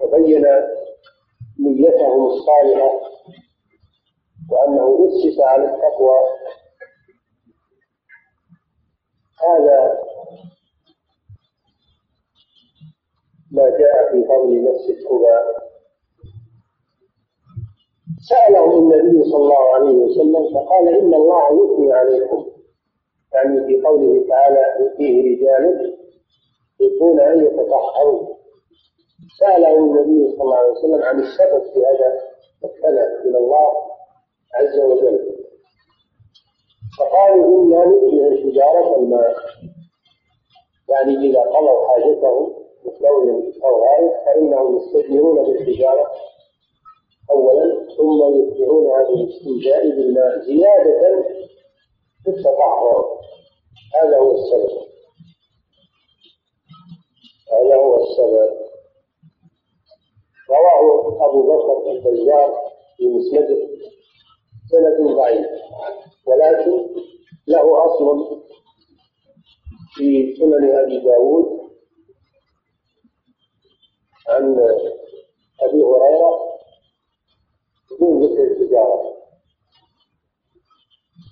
وبين 0.00 0.44
نيتهم 1.60 2.26
الصالحة 2.26 2.90
وأنه 4.50 5.08
أسس 5.08 5.40
على 5.40 5.64
التقوى. 5.64 6.18
هذا 9.40 9.98
ما 13.50 13.70
جاء 13.70 14.12
في 14.12 14.24
فضل 14.24 14.64
نفس 14.64 15.06
قباء 15.06 15.68
سأله 18.28 18.78
النبي 18.78 19.24
صلى 19.30 19.42
الله 19.42 19.74
عليه 19.74 19.94
وسلم 19.96 20.54
فقال 20.54 20.88
إن 20.88 21.14
الله 21.14 21.42
يثني 21.64 21.92
عليكم. 21.92 22.46
يعني 23.32 23.66
في 23.66 23.82
قوله 23.86 24.28
تعالى 24.28 24.94
فيه 24.96 25.22
رجال 25.22 25.96
يحبون 26.80 27.20
أن 27.20 27.46
يتطهروا. 27.46 28.37
سأله 29.40 29.76
النبي 29.78 30.32
صلى 30.32 30.42
الله 30.42 30.56
عليه 30.56 30.72
وسلم 30.72 31.02
عن 31.02 31.20
السبب 31.20 31.62
في 31.72 31.78
هذا 31.86 32.20
فابتلى 32.62 33.04
إلى 33.24 33.38
الله 33.38 33.68
عز 34.54 34.78
وجل. 34.80 35.38
فقالوا 36.98 37.62
إنا 37.62 37.84
نؤتي 37.84 38.26
الحجارة 38.28 38.96
الماء 38.96 39.34
يعني 40.88 41.30
إذا 41.30 41.40
قضوا 41.40 41.88
حاجتهم 41.88 42.54
بثلون 42.86 43.52
أو 43.64 43.84
غائب 43.84 44.12
فإنهم 44.26 44.76
يستثمرون 44.76 45.44
بالحجارة 45.44 46.12
أولا 47.30 47.86
ثم 47.96 48.20
يتبعونها 48.36 49.02
بالاستنجاء 49.04 49.90
بالماء 49.90 50.38
زيادة 50.40 51.24
في 52.24 52.30
التطهر. 52.30 53.18
هذا 54.02 54.18
هو 54.18 54.32
السبب. 54.32 54.78
هذا 57.52 57.76
هو 57.76 57.96
السبب. 58.02 58.57
رواه 60.50 61.28
أبو 61.28 61.42
بكر 61.42 61.90
البزار 61.90 62.54
في 62.96 63.06
مسنده. 63.06 63.68
سند 64.70 65.16
ضعيف. 65.16 65.46
ولكن 66.26 66.70
له 67.46 67.86
أصل 67.86 68.40
في 69.94 70.36
سنن 70.36 70.70
أبي 70.78 71.00
داود 71.00 71.60
عن 74.28 74.58
أبي 75.62 75.82
هريرة 75.82 76.58
بدون 77.90 78.24
ذكر 78.24 78.42
التجارة. 78.44 79.14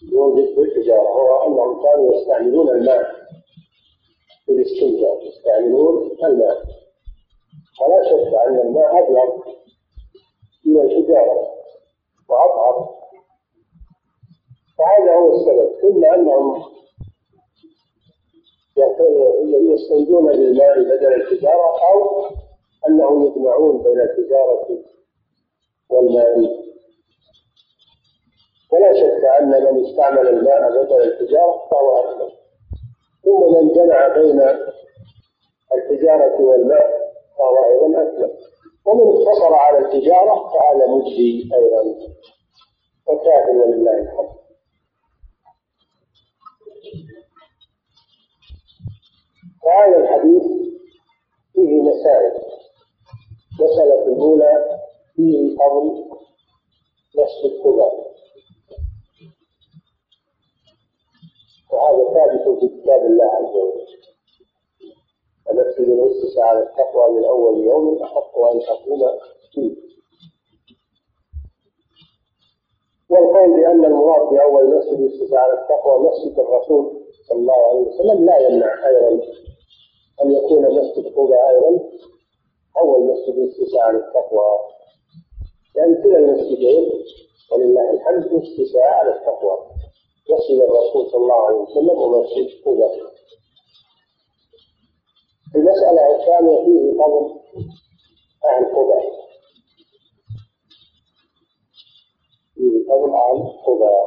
بدون 0.02 0.40
ذكر 0.40 0.62
التجارة. 0.62 1.08
هو 1.08 1.46
أنهم 1.46 1.82
كانوا 1.82 2.14
يستعملون 2.14 2.68
الماء 2.68 3.26
في 4.46 4.52
الاستنجاء 4.52 5.26
يستعملون 5.26 6.16
الماء. 6.24 6.85
ولا 7.80 8.02
شك 8.04 8.34
أن 8.46 8.58
الماء 8.60 8.98
أبيض 8.98 9.42
من 10.66 10.80
الحجارة 10.80 11.52
وأطهر. 12.28 12.96
فهذا 14.78 15.14
هو 15.16 15.32
السبب. 15.36 15.70
إما 15.84 16.14
أنهم 16.14 16.62
يستنجون 19.72 20.26
بالماء 20.32 20.80
بدل 20.82 21.14
التجارة 21.22 21.76
أو 21.92 22.26
أنهم 22.88 23.26
يجمعون 23.26 23.82
بين 23.82 24.00
التجارة 24.00 24.68
والماء. 25.90 26.56
ولا 28.72 28.92
شك 28.92 29.24
أن 29.40 29.48
من 29.74 29.86
استعمل 29.86 30.28
الماء 30.28 30.70
بدل 30.70 31.02
التجارة 31.02 31.68
فهو 31.70 32.00
أفضل 32.00 32.30
ثم 33.24 33.54
من 33.54 33.72
جمع 33.72 34.08
بين 34.08 34.40
التجارة 35.74 36.40
والماء 36.40 37.05
فهو 37.38 37.56
أيضا 37.64 38.02
ومن 38.86 39.16
اقتصر 39.16 39.54
على 39.54 39.78
التجارة 39.78 40.34
فهذا 40.48 40.86
مجزي 40.86 41.48
أيضا 41.54 41.82
وكافٍ 43.06 43.48
ولله 43.48 43.98
الحمد 43.98 44.36
وهذا 49.66 49.96
الحديث 49.98 50.42
فيه 51.52 51.80
مسائل 51.82 52.32
المسألة 53.60 54.02
الأولى 54.06 54.80
فيه 55.16 55.56
فضل 55.56 56.04
نفس 57.18 57.44
القبى 57.44 57.90
وهذا 61.72 62.14
ثابت 62.14 62.60
في 62.60 62.68
كتاب 62.82 63.00
الله 63.06 63.24
عز 63.24 63.54
وجل. 63.54 63.85
المسجد 65.78 66.00
أسس 66.00 66.38
على 66.38 66.62
التقوى 66.62 67.18
من 67.18 67.24
أول 67.24 67.64
يوم 67.64 68.02
أحق 68.02 68.38
أن 68.38 68.60
تقوم 68.60 69.00
فيه. 69.52 69.76
والقول 73.10 73.60
بأن 73.60 73.84
المراد 73.84 74.28
بأول 74.28 74.76
مسجد 74.76 75.00
أسس 75.00 75.32
على 75.32 75.52
التقوى 75.52 76.10
مسجد 76.10 76.38
الرسول 76.38 77.06
صلى 77.28 77.38
الله 77.38 77.54
عليه 77.68 77.80
وسلم 77.80 78.24
لا 78.24 78.38
يمنع 78.38 78.86
أيضا 78.88 79.08
أن 80.22 80.32
يكون 80.32 80.78
مسجد 80.78 81.14
قباء 81.14 81.50
أيضا 81.50 81.80
أول 82.78 83.06
مسجد 83.06 83.38
أسس 83.38 83.74
على 83.76 83.96
التقوى. 83.96 84.58
لأن 85.76 86.02
كلا 86.02 86.18
المسجدين 86.18 86.90
ولله 87.52 87.90
الحمد 87.90 88.24
أسس 88.24 88.76
على 88.76 89.16
التقوى. 89.16 89.58
مسجد 90.30 90.62
الرسول 90.62 91.10
صلى 91.10 91.22
الله 91.22 91.46
عليه 91.46 91.56
وسلم 91.56 91.98
ومسجد 91.98 92.48
قباء. 92.64 93.15
المسألة 95.56 96.16
الثانية 96.16 96.64
فيه 96.64 96.98
فضل 96.98 97.40
أهل 98.44 98.64
قباء. 98.64 99.04
فيه 102.54 102.84
فضل 102.88 103.14
أهل 103.14 103.52
قباء. 103.66 104.06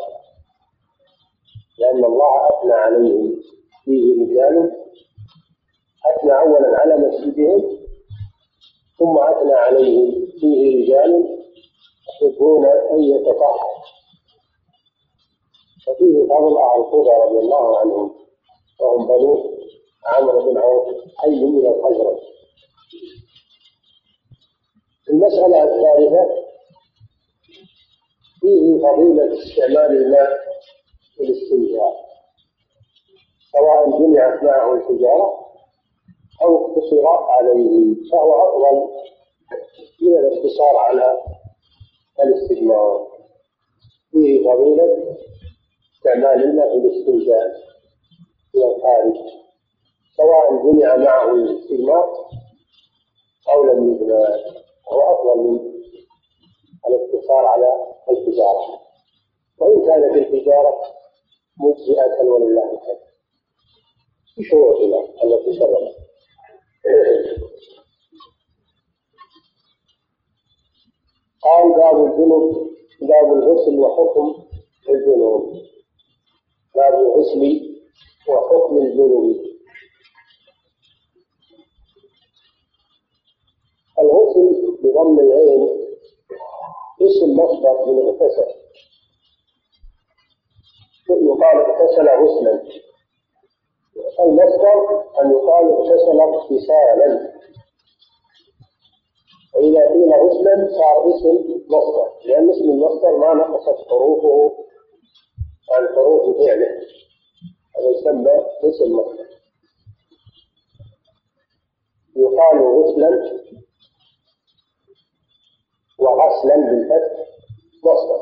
لأن 1.80 2.06
الله 2.06 2.50
أثنى 2.50 2.74
عليهم. 2.74 3.36
فيه 3.86 4.14
رجال. 4.24 4.72
أثنى 6.12 6.32
أولا 6.32 6.80
على 6.80 7.08
مسجدهم 7.08 7.80
ثم 9.00 9.18
أثنى 9.18 9.54
عليهم. 9.54 10.26
فيه 10.40 10.84
رجال 10.84 11.40
يحبون 12.24 12.66
أن 12.66 13.04
يتطهر 13.04 13.70
وفيه 15.88 16.24
فضل 16.28 16.58
أهل 16.58 16.84
قبى 16.84 17.10
رضي 17.26 17.40
الله 17.40 17.80
عنهم. 17.80 18.16
وهم 18.82 19.08
بنو 19.08 19.49
عمرو 20.15 20.52
بن 20.52 20.58
عوف 20.58 20.88
حي 21.17 21.45
من 21.45 21.65
الخزرج. 21.67 22.19
المسألة 25.10 25.63
الثالثة 25.63 26.26
فيه 28.41 28.78
فضيلة 28.84 29.34
استعمال 29.43 29.91
الماء 30.02 30.30
في 31.15 31.24
الاستنجاء 31.24 32.10
سواء 33.52 33.89
جمعت 34.00 34.43
معه 34.43 34.74
الحجارة 34.76 35.45
أو 36.43 36.65
اقتصر 36.65 37.08
عليه 37.08 37.95
فهو 38.12 38.34
أفضل 38.34 38.89
من 40.02 40.17
الاقتصار 40.17 40.78
على 40.78 41.13
الاستجمار 42.24 43.08
فيه 44.12 44.43
فضيلة 44.43 45.15
استعمال 45.95 46.43
الماء 46.43 46.78
الاستنجاء. 46.78 47.69
من 48.56 48.63
الخارج. 48.63 49.15
سواء 50.50 50.72
جمع 50.72 50.96
معه 50.96 51.32
الاستجمار 51.32 52.30
لم 53.74 53.94
يجمع 53.94 54.18
هو 54.92 55.02
أفضل 55.02 55.50
من 55.52 55.60
الاقتصار 56.88 57.46
على 57.46 57.68
التجارة. 58.12 58.80
وإن 59.60 59.86
كانت 59.86 60.16
التجارة 60.16 60.82
مجزئة 61.60 62.24
ولله 62.24 62.64
الحمد. 62.74 63.00
بشروطها 64.38 65.24
التي 65.24 65.60
سبقت. 65.60 65.96
قال 71.42 71.74
باب 71.76 72.06
الجنوب 72.06 72.70
باب 73.02 73.34
الغسل 73.34 73.80
وحكم 73.80 74.44
الجنوب. 74.90 75.54
باب 76.76 76.94
الغسل 76.94 77.62
وحكم 78.30 78.78
الجنوب. 78.78 79.49
بضم 85.00 85.20
العين 85.20 85.70
اسم 87.02 87.32
مصدر 87.40 87.86
من 87.86 88.08
اغتسل 88.08 88.60
يقال 91.10 91.58
اغتسل 91.66 92.08
غسلا. 92.10 92.64
المصدر 94.20 95.02
أن 95.22 95.32
يقال 95.32 95.66
اغتسل 95.74 96.22
اغتسالا. 96.22 97.34
فإذا 99.54 99.90
قيل 99.90 100.14
غسلا 100.14 100.70
صار 100.78 101.08
اسم 101.08 101.64
مصدر. 101.70 102.10
لأن 102.26 102.50
اسم 102.50 102.64
المصدر 102.64 103.18
ما 103.18 103.34
نقصت 103.34 103.90
حروفه 103.90 104.66
عن 105.72 105.88
حروف 105.96 106.38
فعله. 106.38 106.68
هذا 107.78 107.90
يسمى 107.90 108.32
اسم 108.64 108.96
مصدر. 108.96 109.30
يقال 112.16 112.62
غسلا 112.62 113.40
وغسلا 116.10 116.56
بالفتح 116.56 117.13
مصدر. 117.84 118.22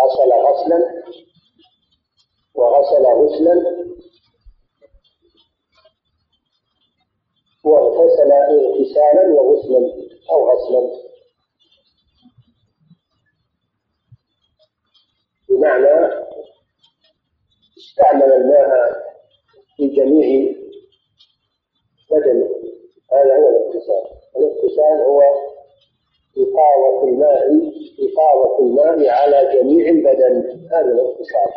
غسل 0.00 0.30
غسلا 0.46 1.02
وغسل 2.54 3.04
غسلا 3.06 3.54
واغتسل 7.64 8.32
اغتسالا 8.32 9.24
وغسلا 9.34 9.80
أو 10.30 10.50
غسلا. 10.50 11.08
بمعنى 15.48 16.24
استعمل 17.78 18.32
الماء 18.32 18.68
في 19.76 19.88
جميع 19.88 20.54
بدنه. 22.10 22.48
هذا 23.12 23.36
هو 23.36 23.48
الاغتسال. 23.48 24.04
الاغتسال 24.36 25.06
هو 25.06 25.22
إفاضة 26.38 27.04
الماء 27.08 27.48
إفاضة 28.08 28.58
الماء 28.66 29.08
على 29.08 29.60
جميع 29.60 29.88
البدن. 29.88 30.66
هذا 30.72 30.92
الاغتسال 30.92 31.52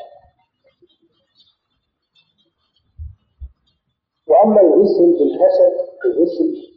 وأما 4.28 4.62
الغسل 4.62 5.12
بالحسب 5.20 5.72
الغسل 6.06 6.72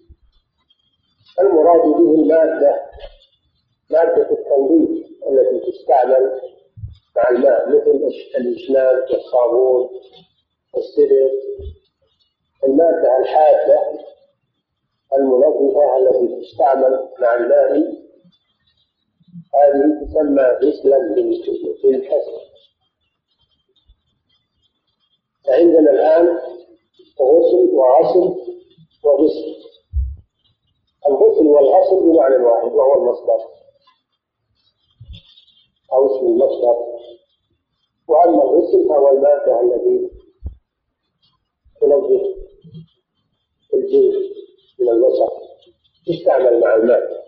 المراد 1.41 1.81
به 1.83 2.11
المادة 2.23 2.83
مادة 3.91 4.31
التنظيف 4.31 5.07
التي 5.29 5.71
تستعمل 5.71 6.41
مع 7.17 7.29
الماء 7.31 7.69
مثل 7.69 8.11
الإسنان 8.37 8.97
والصابون 9.11 9.91
والسدر. 10.75 11.31
المادة 12.65 13.19
الحادة 13.21 13.79
المنظفة 15.19 15.97
التي 15.97 16.41
تستعمل 16.41 17.09
مع 17.21 17.35
الماء 17.35 18.05
هذه 19.55 20.05
تسمى 20.05 20.43
غسلا 20.43 20.99
بالكسر 21.15 22.55
فعندنا 25.47 25.91
الآن 25.91 26.27
غسل 27.21 27.71
وغسل 27.75 28.55
وغسل. 29.05 29.55
الغسل 31.07 31.47
والغسل 31.47 32.01
بمعنى 32.01 32.37
واحد 32.37 32.73
وهو 32.73 32.95
المصدر. 32.95 33.49
أو 35.93 36.07
اسم 36.07 36.27
المصدر. 36.27 36.77
وأما 38.09 38.43
الغسل 38.43 38.89
فهو 38.89 39.09
المادة 39.09 39.61
التي 39.61 40.11
تنظف 41.81 42.23
الجلد. 43.75 44.44
من 44.85 44.91
الوسخ 44.91 45.33
تستعمل 46.07 46.61
مع 46.61 46.75
الماء. 46.75 47.25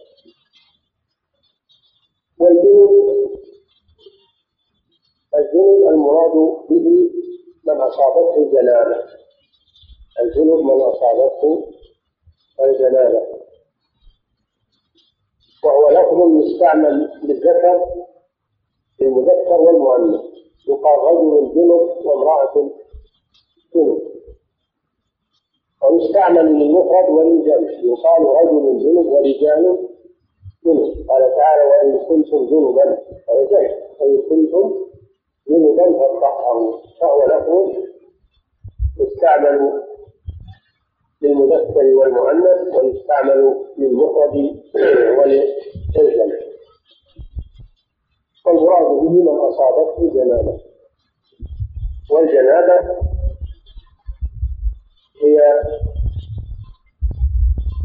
والجنوب 2.38 2.90
الجنوب 5.34 5.88
المراد 5.88 6.32
به 6.70 6.86
من 7.66 7.80
أصابته 7.80 8.36
الجنابة 8.36 9.04
الجنوب 10.20 10.60
من 10.64 10.80
أصابته 10.80 11.70
الجنابة 12.64 13.20
وهو 15.64 15.90
لفظ 15.90 16.14
مستعمل 16.14 17.10
للذكر 17.22 17.84
للمذكر 19.00 19.52
والمؤنث. 19.60 20.20
يقال 20.68 20.98
رجل 20.98 21.54
جنب 21.54 22.06
وامرأة 22.06 22.70
جنب. 23.74 24.15
ويستعمل 25.90 26.46
للمفرد 26.58 27.08
وللجمع 27.10 27.70
يقال 27.84 28.22
رجل 28.22 28.78
جنب 28.82 29.06
ورجال 29.06 29.78
جنب. 30.64 31.08
قال 31.08 31.22
تعالى 31.36 31.62
وإن 31.70 31.98
كنتم 32.08 32.46
جنبا 32.46 32.98
فهو 33.26 33.44
جمع 33.50 33.70
وإن 34.00 34.22
كنتم 34.28 34.74
جنبا 35.48 35.98
فاطهروا. 36.20 36.72
فهو 37.00 37.26
لفظ 37.26 37.78
يستعمل 39.00 39.82
للمذكر 41.22 41.84
والمؤنث 41.98 42.74
ويستعمل 42.76 43.56
للمفرد 43.78 44.34
وللجمع 45.18 46.36
والمراد 48.46 48.86
به 49.00 49.10
من 49.10 49.38
أصابته 49.38 50.10
جنابة. 50.14 50.60
والجنابة 52.10 52.76
هي 55.24 55.38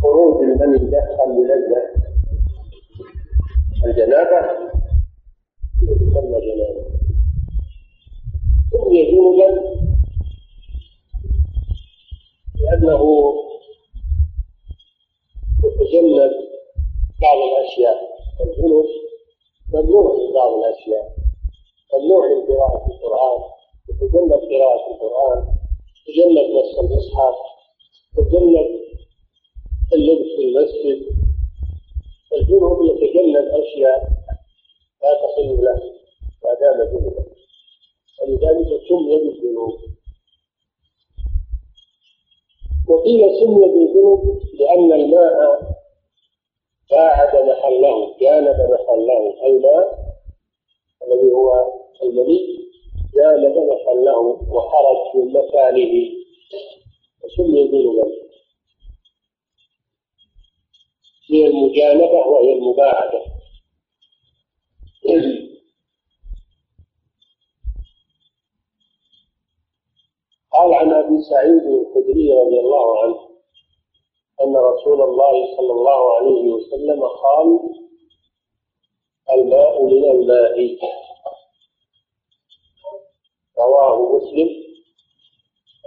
خروج 0.02 0.44
المني 0.44 0.78
دفقا 0.78 1.26
بلذه 1.26 1.82
الجنابة 3.86 4.72
تسمى 5.82 6.40
جنابة. 6.42 6.84
سمي 8.72 9.12
جنوبا 9.12 9.50
لأنه 12.62 13.04
يتجنب 15.64 16.32
بعض 17.22 17.38
الأشياء. 17.50 17.98
الجنوب 18.42 18.86
ممنوع 19.74 20.16
في 20.16 20.34
بعض 20.34 20.54
الأشياء. 20.54 21.16
ممنوع 21.94 22.22
من 22.28 22.46
قراءة 22.48 22.88
القرآن. 22.92 23.42
يتجنب 23.90 24.32
قراءة 24.32 24.94
القرآن. 24.94 25.61
يتجنب 26.08 26.56
مس 26.56 26.80
المصحف 26.80 27.36
يتجنب 28.18 28.82
اللبس 29.94 30.28
في 30.36 30.42
المسجد. 30.46 31.22
الجنوب 32.34 32.86
يتجنب 32.86 33.46
أشياء 33.46 34.00
لا 35.04 35.14
تصل 35.14 35.64
له 35.64 35.80
ما 36.44 36.54
دام 36.54 36.84
جنوبا 36.90 37.26
ولذلك 38.22 38.82
سمي 38.90 39.18
بالجنوب 39.18 39.80
وقيل 42.90 43.40
سمي 43.40 43.66
بالذنوب 43.68 44.42
لأن 44.54 44.94
الماء 44.94 45.62
باعد 46.92 47.36
محله 47.50 48.18
جانب 48.22 48.56
محله 48.72 49.46
الماء 49.48 50.16
الذي 51.08 51.32
هو 51.32 51.72
الملي 53.16 53.54
جانب 53.54 53.58
محله 53.58 54.20
وخرج 54.54 55.16
من 55.16 55.34
مكانه. 55.34 56.12
وسمي 57.24 57.68
ذنوبا 57.68 58.12
هي 61.32 61.48
المجانبة 61.48 62.28
وهي 62.28 62.54
المباعدة. 62.54 63.22
قال 70.52 70.74
عن 70.74 70.94
أبي 70.94 71.22
سعيد 71.22 71.64
الخدري 71.64 72.34
رضي 72.34 72.60
الله 72.60 73.04
عنه 73.04 73.20
أن 74.42 74.56
رسول 74.56 75.02
الله 75.02 75.58
صلى 75.58 75.72
الله 75.72 76.16
عليه 76.16 76.54
وسلم 76.54 77.04
قال 77.04 77.60
الماء 79.34 79.84
من 79.84 80.06
الماء. 80.06 80.78
رواه 83.62 84.18
مسلم 84.18 84.50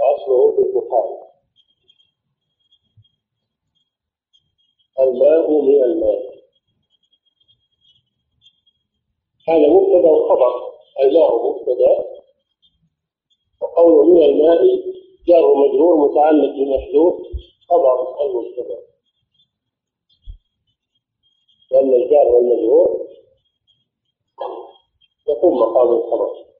وأصله 0.00 0.52
في 0.52 0.58
البخاري 0.58 1.24
الماء 5.00 5.50
من 5.50 5.82
الماء. 5.84 6.34
هذا 9.48 9.68
مبتدا 9.68 10.10
وخبر. 10.10 10.74
الماء 11.00 11.50
مبتدا. 11.50 12.04
وقوله 13.62 14.14
من 14.14 14.22
الماء 14.22 14.60
جار 15.26 15.54
مجرور 15.54 16.08
متعلق 16.08 16.54
بمحذوف 16.54 17.22
خبر 17.68 18.24
المبتدا. 18.24 18.78
لأن 21.70 21.94
الجار 21.94 22.26
والمجرور 22.26 23.08
يقوم 25.28 25.58
مقام 25.58 25.88
الخبر. 25.88 26.53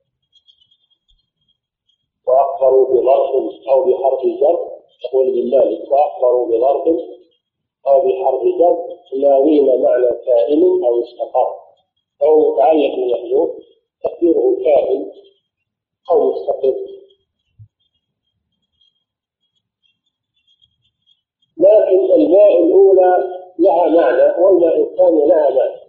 وأخبروا 2.27 2.87
بظرف 2.87 3.69
أو 3.69 3.85
بحرف 3.85 4.21
جر. 4.41 4.69
يقول 5.05 5.33
بالله 5.33 5.91
وأخبروا 5.91 6.47
بظرف 6.47 7.01
أو 7.87 8.01
بحرف 8.01 8.43
جر. 8.43 8.79
ناوين 9.21 9.83
معنى 9.83 10.11
كائن 10.27 10.63
أو 10.85 11.01
استقر. 11.01 11.55
أو 12.23 12.53
متعلق 12.53 12.95
بمحذوف. 12.95 13.51
تقديره 14.03 14.57
كائن 14.65 15.13
أو 16.11 16.33
مستقر. 16.33 16.75
لكن 21.57 22.13
الماء 22.13 22.65
الأولى 22.65 23.31
لها 23.59 23.89
معنى 23.89 24.43
والماء 24.43 24.81
الثاني 24.83 25.27
لها 25.27 25.51
معنى. 25.51 25.81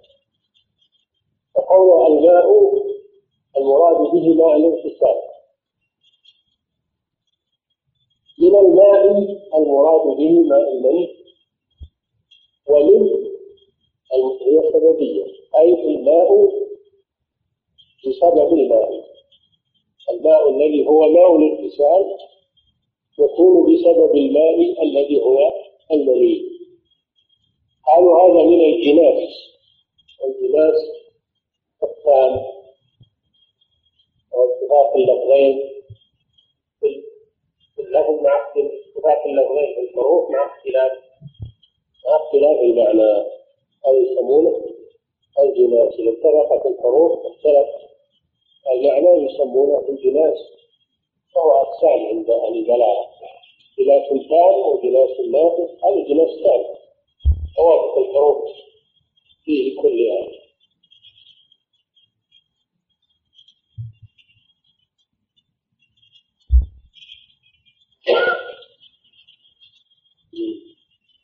فقول 1.55 2.07
الماء 2.07 2.45
المراد 3.57 3.97
به 3.97 4.33
ماء 4.33 4.55
الانفصال. 4.55 5.34
من 8.45 8.55
الماء 8.55 9.05
المراد 9.57 10.17
به 10.17 10.29
ماء 10.41 10.73
الميت 10.73 11.09
ومن 12.69 13.09
هي 14.41 14.71
سببية 14.73 15.25
أي 15.59 15.73
الماء 15.73 16.51
بسبب 18.07 18.53
الماء. 18.53 19.05
الماء 20.09 20.49
الذي 20.49 20.87
هو 20.87 21.09
ماء 21.09 21.35
الانفصال 21.35 22.17
يكون 23.19 23.73
بسبب 23.73 24.15
الماء 24.15 24.83
الذي 24.83 25.21
هو 25.21 25.53
المني 25.91 26.41
قالوا 27.87 28.21
هذا 28.21 28.43
من 28.43 28.61
الجناس. 28.73 29.29
الجناس 30.25 30.75
الثاني 31.83 32.41
واتفاق 34.33 34.95
اللفظين. 34.95 35.74
اللفظ 38.09 38.23
مع 38.23 38.35
اتفاق 38.49 39.25
اللفظين 39.25 39.75
في 39.75 39.79
الحروف 39.81 40.31
مع 40.31 40.45
اختلاف 40.45 40.91
مع 42.07 42.15
اختلاف 42.15 42.59
المعنى. 42.59 43.25
أو 43.85 43.95
يسمونه 43.95 44.61
الجناس 45.39 45.93
إذا 45.99 46.11
اتفقت 46.11 46.65
الحروف 46.65 47.25
اختلف 47.25 47.67
المعنى 48.71 49.25
يسمونه 49.25 49.89
الجناس. 49.89 50.37
وهو 51.35 51.51
أقسام 51.51 52.05
عند 52.05 52.29
أهل 52.29 52.57
البلاغة. 52.57 53.15
جناس 53.79 54.07
تام 54.29 54.55
وجناس 54.55 55.19
ناقص 55.31 55.83
هذا 55.83 56.03
جناس 56.07 56.43
تام 56.43 56.63
توافق 57.55 57.97
الحروف 57.97 58.49
فيه 59.45 59.81
كلها 59.81 60.27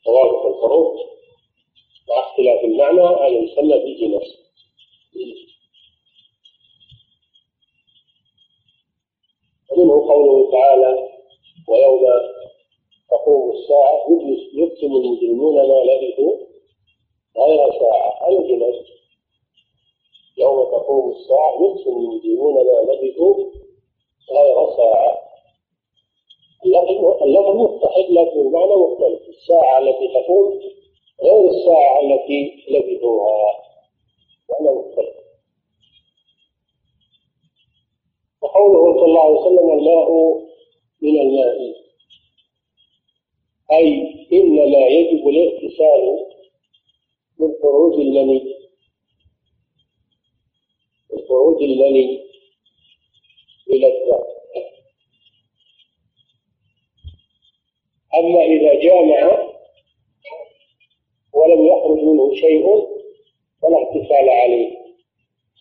توافق 0.04 0.46
الحروف 0.46 1.00
مع 2.08 2.18
اختلاف 2.18 2.64
المعنى 2.64 3.00
هذا 3.00 3.28
يسمى 3.28 3.78
بالجناس 3.78 4.36
ومنه 9.70 10.12
قوله 10.12 10.52
تعالى 10.52 11.08
ويوم 11.68 12.02
تقوم 13.10 13.52
الساعة 13.52 14.06
يقسم 14.54 14.96
المجرمون 14.96 15.54
ما 15.54 15.84
لبثوا 15.84 16.36
غير 17.36 17.70
ساعة 17.80 18.28
أي 18.28 18.36
جلس 18.36 18.76
يوم 20.38 20.64
تقوم 20.64 21.10
الساعة 21.10 21.52
يقسم 21.62 21.90
المجرمون 21.90 22.54
ما 22.54 22.92
لبثوا 22.92 23.34
غير 24.30 24.76
ساعة 24.76 25.22
اللفظ 27.24 27.56
متحد 27.56 28.10
لكن 28.10 28.40
المعنى 28.40 28.76
مختلف 28.76 29.28
الساعة 29.28 29.78
التي 29.78 30.08
تقوم 30.14 30.60
غير 31.22 31.48
الساعة 31.50 32.00
التي 32.00 32.64
لبثوها 32.68 33.52
معنى 34.50 34.78
مختلف 34.78 35.14
وقوله 38.42 38.94
صلى 38.94 39.04
الله 39.04 39.20
عليه 39.22 39.40
وسلم 39.40 39.70
الماء 39.70 40.42
من 41.02 41.20
الماء 41.20 41.82
أي 43.72 44.12
إنما 44.32 44.86
يجب 44.86 45.28
الاغتسال 45.28 46.26
من 47.38 47.52
خروج 47.62 47.94
المني 48.00 48.56
من 51.12 51.18
خروج 51.28 51.62
المني 51.62 52.22
إلى 53.70 53.86
الذات 53.86 54.32
أما 58.14 58.42
إذا 58.44 58.74
جامع 58.74 59.52
ولم 61.34 61.66
يخرج 61.66 61.98
منه 61.98 62.34
شيء 62.34 62.66
فلا 63.62 63.76
اغتسال 63.76 64.28
عليه 64.28 64.76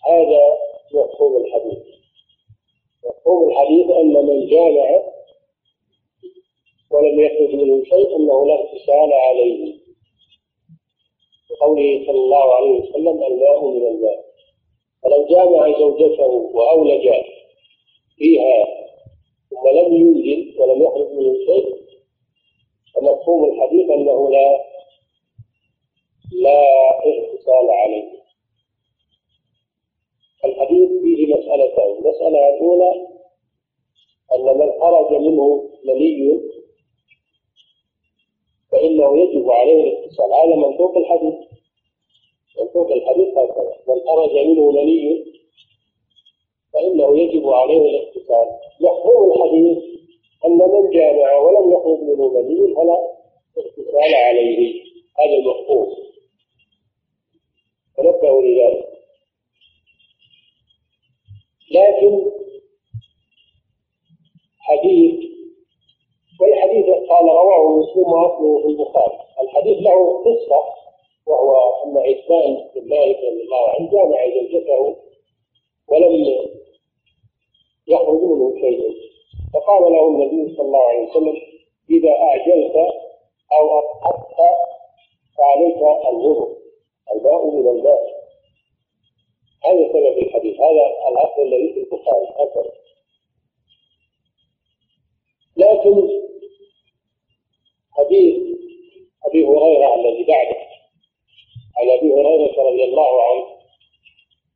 هذا 0.07 0.57
مفهوم 0.93 1.45
الحديث 1.45 1.83
مفهوم 3.05 3.49
الحديث 3.49 3.89
أن 3.89 4.25
من 4.25 4.47
جامع 4.47 5.01
ولم 6.91 7.19
يخرج 7.19 7.55
منه 7.55 7.83
شيء 7.83 8.15
انه 8.15 8.45
لا 8.45 8.53
اغتسال 8.53 9.13
عليه 9.13 9.81
بقوله 11.49 12.05
صلى 12.05 12.19
الله 12.19 12.55
عليه 12.55 12.79
وسلم 12.79 13.23
الماء 13.23 13.65
من 13.65 13.87
الماء 13.87 14.31
فلو 15.03 15.27
جامع 15.29 15.79
زوجته 15.79 16.27
وأولج 16.27 17.09
فيها 18.17 18.65
ثم 19.49 19.69
لم 19.69 19.93
ينزل 19.93 20.59
ولم 20.59 20.83
يخرج 20.83 21.07
منه 21.11 21.33
شيء 21.45 21.75
فمفهوم 22.95 23.43
الحديث 23.51 23.89
أنه 23.89 24.29
لا 24.31 24.71
لا 26.31 26.61
اغتسال 27.05 27.69
عليه. 27.69 28.21
الحديث 30.45 30.89
فيه 31.01 31.33
مسألتين 31.35 31.97
المسألة 31.97 32.49
الأولى 32.55 33.07
أن 34.35 34.57
من 34.57 34.71
خرج 34.81 35.13
منه 35.21 35.69
مني 35.85 36.39
فإنه 38.71 39.19
يجب 39.19 39.51
عليه 39.51 39.83
الاتصال. 39.83 40.33
هذا 40.33 40.55
منطوق 40.55 40.97
الحديث. 40.97 41.33
منطوق 42.61 42.91
الحديث 42.91 43.37
هكذا. 43.37 43.73
من 43.87 44.01
خرج 44.07 44.35
منه 44.47 44.71
مني 44.71 45.25
فإنه 46.73 47.19
يجب 47.19 47.49
عليه 47.49 47.81
الاتصال 47.89 48.47
مفهوم 48.81 49.31
الحديث 49.31 49.77
أن 50.45 50.57
من 50.57 50.89
جامع 50.89 51.37
ولم 51.37 51.71
يخرج 51.71 51.99
منه 51.99 52.27
مني 52.27 52.75
فلا 52.75 52.97
اتصال 53.57 54.15
عليه. 54.15 54.83
هذا 55.19 55.33
المفهوم. 55.33 55.87
تنبهوا 57.97 58.41
لذلك. 58.41 58.87
لكن 61.71 62.31
حديث 64.59 65.31
والحديث 66.41 66.85
قال 66.85 67.25
رواه 67.25 67.79
مسلم 67.79 68.11
وأصله 68.11 68.61
في 68.61 68.67
البخاري. 68.67 69.17
الحديث 69.41 69.77
له 69.77 70.23
قصة. 70.23 70.80
وهو 71.31 71.83
ان 71.85 71.97
عثمان 71.97 72.53
بن 72.75 72.89
مالك 72.89 73.17
رضي 73.17 73.41
الله 73.43 73.69
عنه 73.69 73.91
جامع 73.91 74.25
زوجته 74.35 74.95
ولم 75.87 76.13
يخرج 77.87 78.21
منه 78.23 78.61
شيء. 78.61 78.81
فقال 79.53 79.91
له 79.93 80.07
النبي 80.07 80.55
صلى 80.55 80.65
الله 80.65 80.83
عليه 80.89 81.09
وسلم 81.09 81.35
إذا 81.89 82.11
أعجلت 82.11 82.75
أو 83.53 83.79
اضحكت 83.79 84.39
فعليك 85.37 85.77
الوضوء 86.09 86.57
الماء 87.15 87.45
من 87.45 87.67
الماء 87.67 88.01
هذا 89.65 89.87
سبب 89.93 90.17
الحديث. 90.17 90.59
هذا 90.61 90.85
الأصل 91.09 91.41
الذي 91.41 91.73
في 91.73 91.79
البخاري. 91.79 92.27
هكذا 92.39 92.71
لكن 95.57 96.09
حديث 97.91 98.57
أبي 99.25 99.45
هريرة 99.47 99.95
الذي 99.95 100.23
بعده. 100.23 100.60
عن 101.81 101.89
أبي 101.89 102.13
هريرة 102.13 102.63
رضي 102.69 102.83
الله 102.83 103.23
عنه 103.23 103.45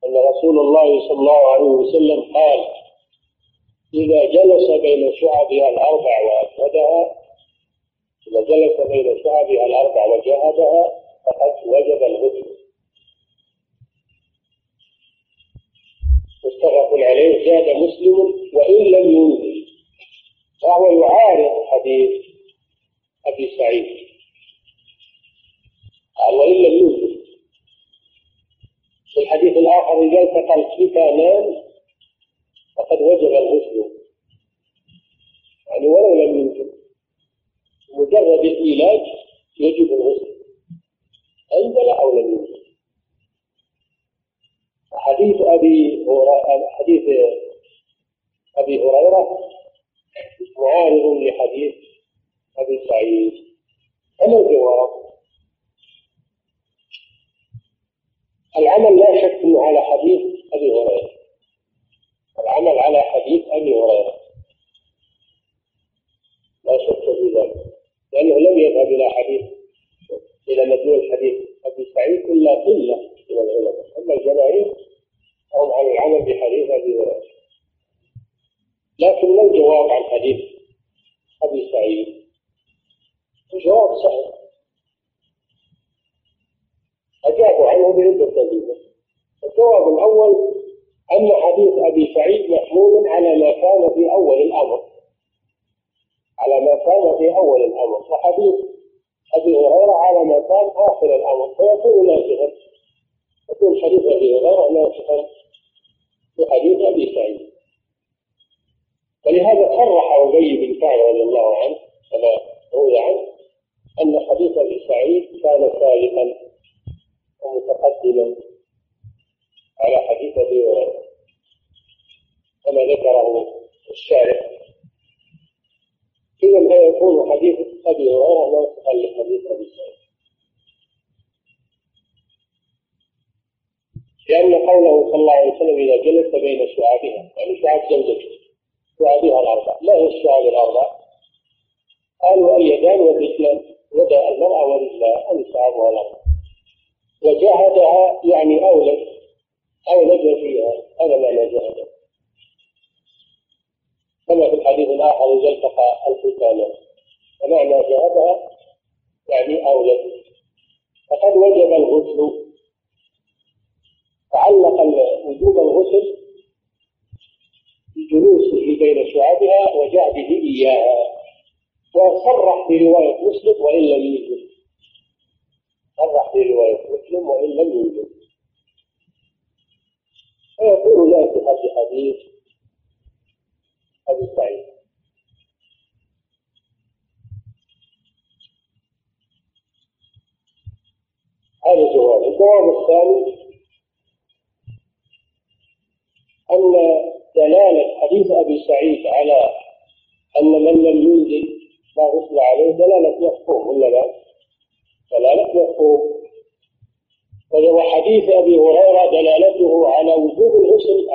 أن 0.06 0.18
رسول 0.30 0.60
الله 0.60 1.08
صلى 1.08 1.20
الله 1.20 1.48
عليه 1.54 1.64
وسلم 1.66 2.22
قال 2.34 2.60
إذا 3.94 4.26
جلس 4.26 4.72
بين 4.82 5.14
شعبها 5.14 5.70
الأربع 5.70 6.14
وأجهدها 6.26 7.16
إذا 8.28 8.42
جلس 8.42 8.88
بين 8.88 9.24
شعبها 9.24 9.66
الأربع 9.66 10.06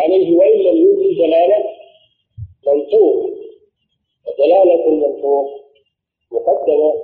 عليه 0.00 0.36
وإن 0.36 0.58
لم 0.58 0.76
ينزل 0.76 1.16
دلالة 1.18 1.64
منطوق 2.66 3.30
ودلالة 4.26 4.86
المنطوق 4.88 5.46
مقدمة 6.32 6.94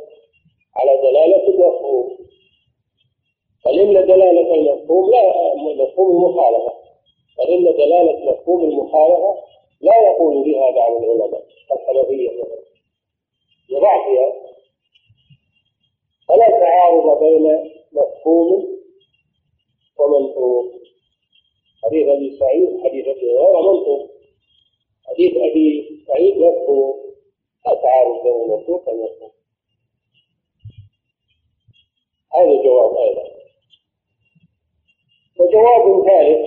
على 0.77 0.97
دلالة 1.03 1.49
المفهوم. 1.49 2.19
فإن 3.65 3.93
دلالة 3.93 4.55
المفهوم 4.55 5.11
لا 5.11 5.55
مفهوم 5.85 6.17
المخالفة. 6.27 6.73
فإن 7.39 7.65
دلالة 7.65 8.31
مفهوم 8.31 8.65
المخالفة 8.65 9.37
لا 9.81 9.93
يقول 10.07 10.45
بها 10.45 10.71
بعض 10.71 10.93
العلماء 10.93 11.43
الحنفية 11.73 12.31
لضعفها 13.71 14.33
فلا 16.29 16.49
تعارض 16.51 17.19
بين 17.23 17.71
مفهوم 17.93 18.67
ومنطوق 19.99 20.73
حديث 21.87 22.09
أبي 22.09 22.37
سعيد 22.39 22.81
حديث 22.85 23.09
أبي 23.09 23.31
هريرة 23.31 23.73
منطوق 23.73 24.11
حديث 25.07 25.37
أبي 25.37 25.99
سعيد 26.07 26.37
لا 26.37 26.51
تعارض 27.75 28.23
بين 28.23 28.43
المنطوق 28.45 28.89
والمفهوم 28.89 29.31
هذا 32.35 32.63
جواب 32.63 32.97
أيضا. 32.97 33.23
وجواب 35.41 36.05
ثالث 36.07 36.47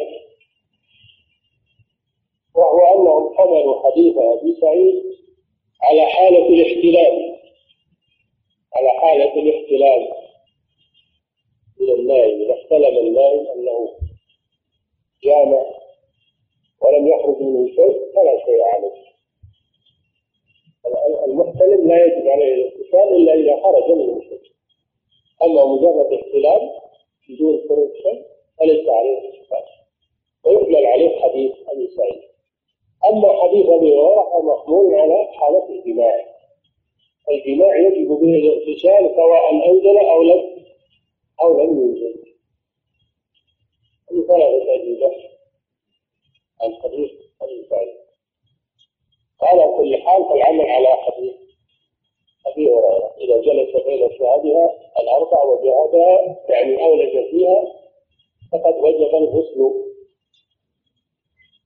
وهو 2.56 2.80
أنهم 2.96 3.38
حملوا 3.38 3.92
حديث 3.92 4.18
أبي 4.18 4.56
سعيد 4.62 5.04
على 5.82 6.06
حالة 6.06 6.48
الاحتلال. 6.48 7.40
على 8.76 8.90
حالة 8.90 9.34
الاحتلال. 9.34 10.14
من 11.80 11.90
النائم 11.90 12.42
إذا 12.42 12.54
احتلم 12.54 12.98
النائم 12.98 13.48
أنه 13.48 14.09
جامع 15.24 15.66
ولم 16.82 17.08
يخرج 17.08 17.42
منه 17.42 17.68
شيء 17.68 18.14
فلا 18.16 18.46
شيء 18.46 18.64
عليه. 18.64 19.10
المحتلم 21.26 21.88
لا 21.88 22.06
يجب 22.06 22.28
عليه 22.28 22.54
الاغتسال 22.54 23.16
إلا 23.16 23.34
إذا 23.34 23.64
خرج 23.64 23.92
منه 23.92 24.22
شيء. 24.22 24.42
أما 25.44 25.66
مجرد 25.66 26.14
احتلال 26.14 26.72
بدون 27.30 27.70
خروج 27.70 27.90
شيء 28.04 28.26
فليس 28.60 28.90
عليه 28.90 29.18
اغتسال 29.18 29.66
ويحمل 30.46 30.86
عليه 30.86 31.20
حديث 31.20 31.52
أبي 31.68 31.88
سعيد. 31.88 32.22
أما 33.12 33.44
حديث 33.44 33.66
أبي 33.66 33.96
هريرة 33.96 34.30
فمحمول 34.34 34.96
على 34.96 35.28
حالة 35.34 35.70
الجماع. 35.70 36.26
الجماع 37.30 37.78
يجب 37.78 38.08
به 38.08 38.36
الاغتسال 38.36 39.16
سواء 39.16 39.70
أنزل 39.70 39.98
أو 39.98 40.24
لم 40.24 40.66
أو 41.42 41.64
لم 41.64 41.82
ينزل. 41.82 42.29
هذه 44.12 44.28
ثلاثة 44.28 44.74
أدلة 44.76 45.12
عن 46.62 46.76
حديث 46.84 47.12
أبي 47.42 47.68
سعيد 47.70 47.96
على 49.42 49.78
كل 49.78 49.98
حال 49.98 50.24
فالعمل 50.30 50.66
على 50.70 50.88
حديث 50.88 51.36
أبي 52.46 52.68
هريرة. 52.68 53.16
إذا 53.18 53.42
جلس 53.42 53.84
بين 53.86 54.10
شهادها 54.18 54.76
الأربع 55.00 55.44
وجهدها 55.44 56.38
يعني 56.50 56.84
أولج 56.86 57.30
فيها 57.32 57.66
فقد 58.52 58.74
وجب 58.74 59.16
الغسل. 59.16 59.90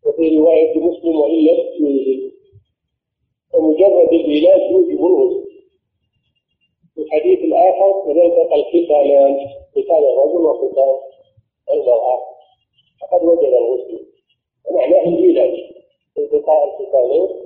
وفي 0.05 0.37
رواية 0.37 0.77
مسلم 0.77 1.15
وإن 1.15 1.45
لم 1.45 2.33
ومجرد 3.53 4.13
العلاج 4.13 4.71
يوجب 4.71 5.43
في 6.95 7.01
الحديث 7.01 7.39
الآخر 7.39 8.03
فليلتقى 8.05 8.55
الختانان 8.55 9.47
ختان 9.71 10.03
الرجل 10.03 10.45
وختان 10.45 10.95
المرأة 11.71 12.23
فقد 13.01 13.23
وجب 13.23 13.53
الغسل 13.53 14.05
ومعناه 14.65 15.03
العلاج 15.03 15.59
الختانين 17.03 17.45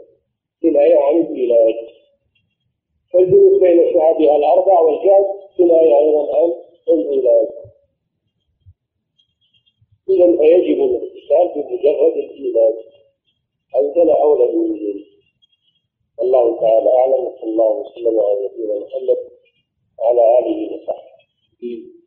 كناية 0.62 0.97
عن 0.97 1.16
العلاج 1.22 1.76
فالجلوس 3.14 3.62
بين 3.62 3.93
شعابها 3.93 4.36
الأربع 4.36 4.80
والجهد 4.80 5.26
كناية 5.58 5.97
أيضا 5.97 6.36
عن 6.38 6.53
العلاج 6.89 7.47
إذا 10.10 10.38
فيجب 10.38 10.82
الاغتسال 10.84 11.47
بمجرد 11.55 12.14
العلاج 12.18 12.76
أنزل 13.76 14.10
أو 14.10 14.36
لم 14.36 14.66
ينزل 14.76 15.05
والله 16.18 16.60
تعالى 16.62 16.89
أعلم 16.93 17.26
وصلى 17.26 17.49
الله 17.49 17.80
وسلم 17.80 18.20
على 18.20 18.45
نبينا 18.45 18.80
محمد 18.80 19.18
وعلى 19.99 20.39
آله 20.39 20.76
وصحبه 20.76 21.97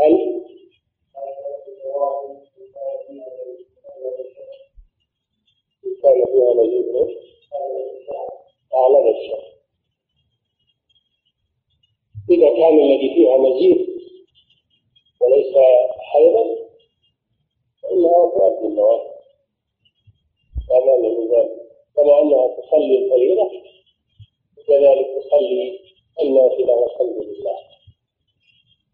هل 0.00 0.44
كان 6.02 6.24
فيها 6.26 6.54
نزيف 6.54 6.86
أعلى 8.74 9.10
الشر 9.10 9.54
إذا 12.30 12.48
كان 12.56 12.78
الذي 12.78 13.14
فيها 13.14 13.38
نزيف 13.38 13.88
وليس 15.20 15.54
حيضا 15.98 16.44
فإنها 17.82 18.30
تؤدي 18.30 18.66
النوافل 18.66 19.14
لا 20.68 20.96
من 20.96 21.28
ذلك 21.30 21.50
كما 21.96 22.22
أنها 22.22 22.46
تصلي 22.56 22.98
الفريضة 23.04 23.50
وكذلك 24.58 25.06
تصلي 25.24 25.80
النافلة 26.20 26.74
والحمد 26.74 27.22
لله 27.22 27.58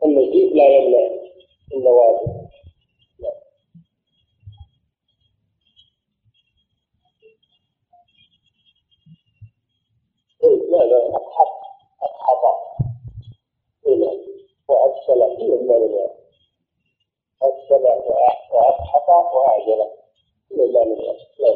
النزيف 0.04 0.52
لا 0.52 0.64
يمنع 0.76 1.10
النوافل 1.74 2.40
لا 10.70 10.84
لا 10.84 11.06
أضحك 11.06 11.52
أضحك 12.02 12.70
هنا 13.86 14.10
هي 15.40 15.54
المعنى 15.54 16.06
أفصل 17.42 17.82
وأضحك 18.52 19.08
وأعجل 19.08 19.90
إلا 20.52 20.84
من 20.84 20.96
لا 21.38 21.54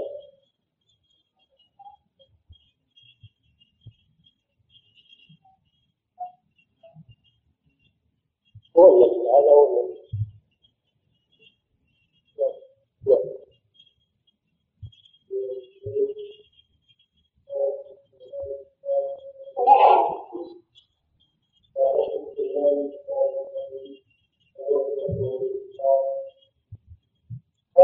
هو 8.77 8.87
الذي 8.87 9.21
هذا 9.29 9.51
هو 9.51 9.81
الذي 9.81 9.94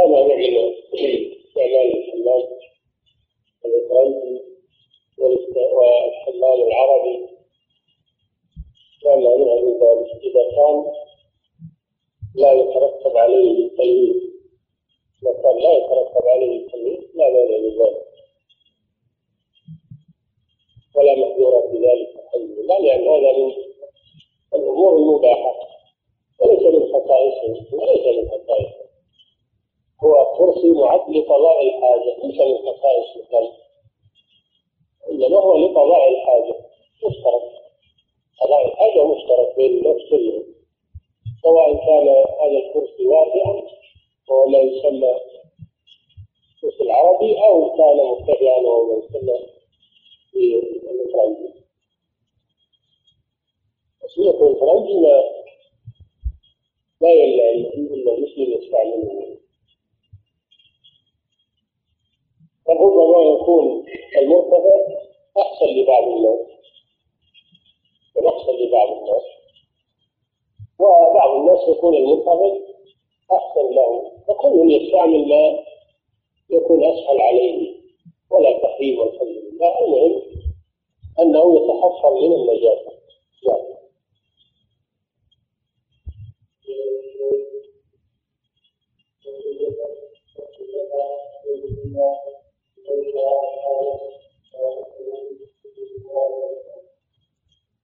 هذا 0.00 0.10
معنى 0.10 0.74
استعمال 1.48 1.92
الحمام 1.94 2.42
الفرنسي 3.64 4.40
والحمام 5.18 6.60
العربي 6.68 7.26
كان 9.02 9.22
معنى 9.22 9.44
ذلك 9.44 10.22
إذا 10.22 10.50
كان 10.56 10.84
لا 12.34 12.52
يترتب 12.52 13.16
عليه 13.16 13.66
التلويث 13.66 14.16
إذا 15.22 15.32
كان 15.42 15.56
لا 15.58 15.72
يترتب 15.72 16.28
عليه 16.28 16.56
التلويث 16.66 17.00
لا 17.14 17.30
مانع 17.30 17.58
من 17.58 17.78
ذلك 17.78 18.06
ولا 20.96 21.14
محظورة 21.14 21.60
في 21.70 21.76
ذلك 21.78 22.08
الحمد 22.24 22.58
لله 22.58 22.78
لأن 22.78 23.08
هذا 23.08 23.38
من 23.38 23.52
الأمور 24.54 24.96
المباحة 24.96 25.54
وليس 26.40 26.62
من 26.62 26.92
خصائصه 26.92 27.66
وليس 27.72 28.06
من 28.18 28.28
خصائصه. 28.28 28.79
هو 30.04 30.36
كرسي 30.38 30.70
معد 30.70 31.10
لقضاء 31.10 31.68
الحاجة 31.68 32.26
ليس 32.26 32.40
من 32.40 32.58
خصائص 32.58 33.16
القلب 33.16 33.52
إنما 35.10 35.38
هو 35.38 35.56
لقضاء 35.56 36.10
الحاجة. 36.10 36.54
مشترك. 37.06 37.42
قضاء 38.40 38.66
الحاجة 38.66 39.04
مشترك 39.04 39.56
بين 39.56 39.78
الناس 39.78 39.96
كلهم. 40.10 40.44
سواء 41.42 41.74
كان 41.74 42.08
هذا 42.40 42.58
الكرسي 42.66 43.06
واسعا 43.06 43.62
وهو 44.28 44.48
ما 44.48 44.58
يسمى 44.58 45.14
الكرسي 46.54 46.82
العربي 46.82 47.38
أو 47.38 47.76
كان 47.76 47.96
مرتفعا 47.96 48.58
وهو 48.58 48.86
ما 48.86 49.04
يسمى 49.04 49.38
في 50.30 50.56
الفرنسي. 50.90 51.54
تسمية 54.02 54.30
الفرنسي 54.30 55.00
لا 55.00 55.30
لا 57.00 57.10
يمنع 57.10 57.50
إلا 57.50 58.12
المسلم 58.12 58.62
يستعمله. 58.62 59.29
فربما 62.78 63.18
يكون 63.34 63.84
المرتفع 64.18 64.76
أحسن 65.38 65.66
لبعض 65.66 66.02
الناس. 66.08 66.46
وأحسن 68.16 68.52
لبعض 68.52 68.88
الناس. 68.88 69.22
وبعض 70.78 71.30
الناس 71.36 71.68
يكون 71.68 71.94
المنخفض 71.94 72.60
أحسن 73.32 73.74
له. 73.74 74.12
فكل 74.28 74.72
يستعمل 74.72 75.28
ما 75.28 75.64
يكون 76.50 76.84
أسهل 76.84 77.20
عليه 77.20 77.74
ولا 78.30 78.58
تحريم 78.62 78.98
والحمد 78.98 79.28
لله. 79.28 79.78
المهم 79.80 80.22
أنه 81.20 81.56
يتحصل 81.56 82.14
من 82.14 82.32
النجاسة 82.32 82.90
نعم. 91.94 92.39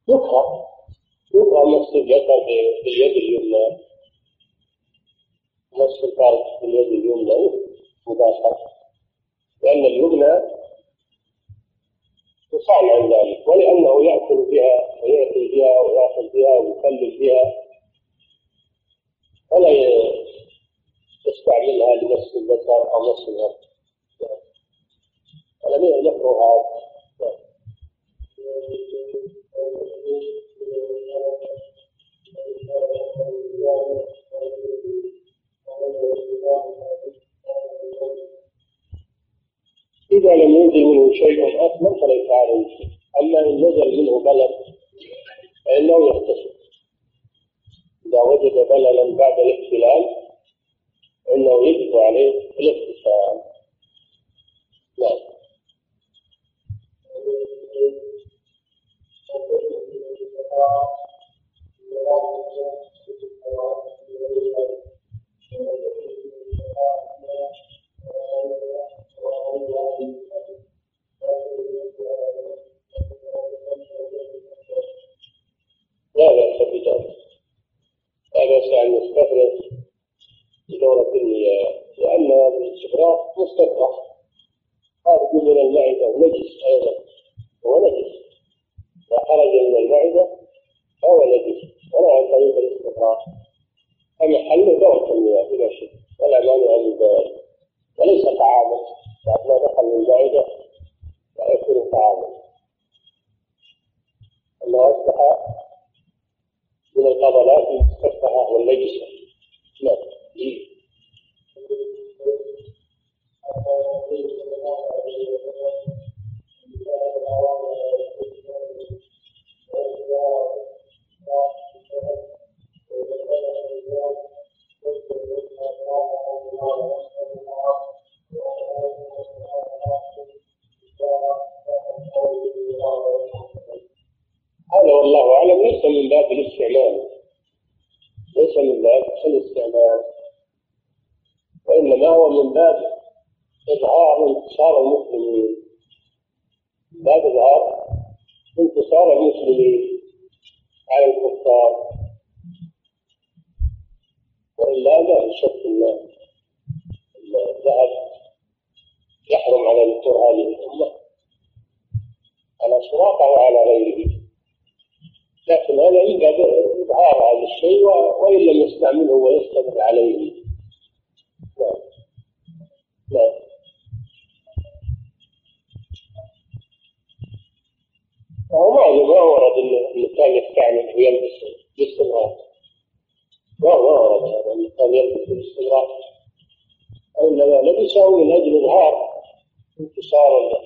يقرأ 0.08 0.66
يقرأ 1.34 1.64
مس 1.64 1.88
الذكر 1.94 2.38
باليد 2.84 3.16
اليمنى. 3.16 3.78
مس 5.72 6.04
الفرج 6.04 6.38
باليد 6.62 6.86
اليمنى. 6.86 7.50
مباشرة. 8.06 8.58
لأن 9.62 9.84
اليمنى 9.84 10.40
تصان 12.52 12.90
عن 12.90 13.12
ذلك 13.12 13.48
ولأنه 13.48 14.04
يأكل 14.04 14.50
بها 14.50 15.02
ويأكل 15.02 15.48
بها 15.48 15.80
ويأخذ 15.80 16.32
بها 16.32 16.58
ويكلل 16.58 17.18
بها. 17.18 17.54
ولا 19.52 19.68
يستعملها 21.26 21.94
لمس 21.94 22.36
الذكر 22.36 22.94
أو 22.94 23.12
مس 23.12 23.28
الفرج 23.28 23.65
ولم 25.76 26.06
يذكروا 26.06 26.42
هذا. 26.42 26.86
إذا 40.12 40.34
لم 40.34 40.50
ينزل 40.50 40.84
منه 40.84 41.12
شيء 41.12 41.66
أصلا 41.66 42.00
فليس 42.00 42.30
عليه 42.30 42.68
شيء. 42.76 42.86
أما 43.20 43.40
إن 43.40 43.56
نزل 43.56 44.02
منه 44.02 44.20
بلد 44.20 44.50
فإنه 45.64 46.06
يغتسل 46.06 46.56
إذا 48.06 48.20
وجد 48.20 48.68
بللا 48.68 49.16
بعد 49.16 49.38
الاحتلال 49.38 50.16
فإنه 51.26 51.66
يجب 51.66 51.96
عليه 51.96 52.30
الاغتسال 52.60 53.40
نعم. 54.98 55.35
لا 57.26 57.32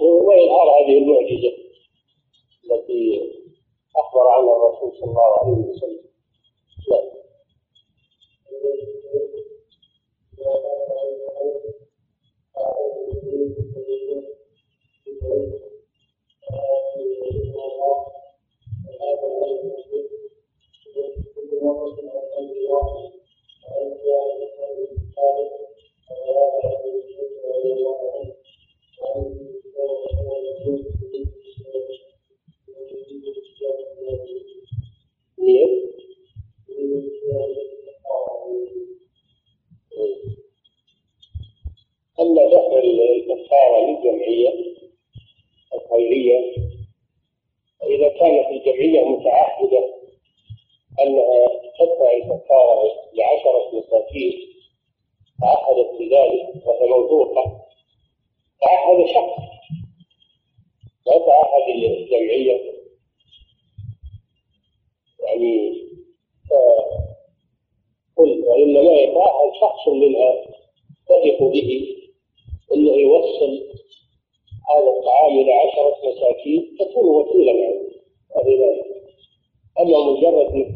انتصار 0.00 0.22
واظهار 0.24 0.68
هذه 0.68 0.98
المعجزة 0.98 1.52
التي 2.64 3.20
أخبر 3.96 4.28
عنه 4.28 4.56
الرسول 4.56 4.92
صلى 5.00 5.10
الله 5.10 5.22
عليه 5.22 5.52
وسلم؟ 5.52 6.09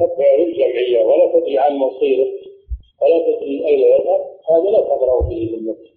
تتبع 0.06 0.34
للجمعيه 0.38 1.04
ولا 1.04 1.32
تدري 1.32 1.58
عن 1.58 1.76
مصيره 1.76 2.26
ولا 3.02 3.18
تدري 3.18 3.66
أين 3.66 3.78
يذهب 3.78 4.20
هذا 4.50 4.70
لا 4.70 4.80
تبرا 4.80 5.20
به 5.20 5.50
بالنفس 5.52 5.90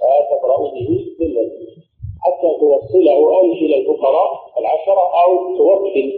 لا 0.00 0.36
تبرا 0.36 0.70
به 0.70 1.06
بالنفس 1.18 1.60
حتى 2.24 2.48
توصله 2.60 3.12
أو 3.12 3.52
إلى 3.52 3.76
الفقراء 3.80 4.30
العشرة 4.58 5.22
أو 5.24 5.56
توكل 5.56 6.12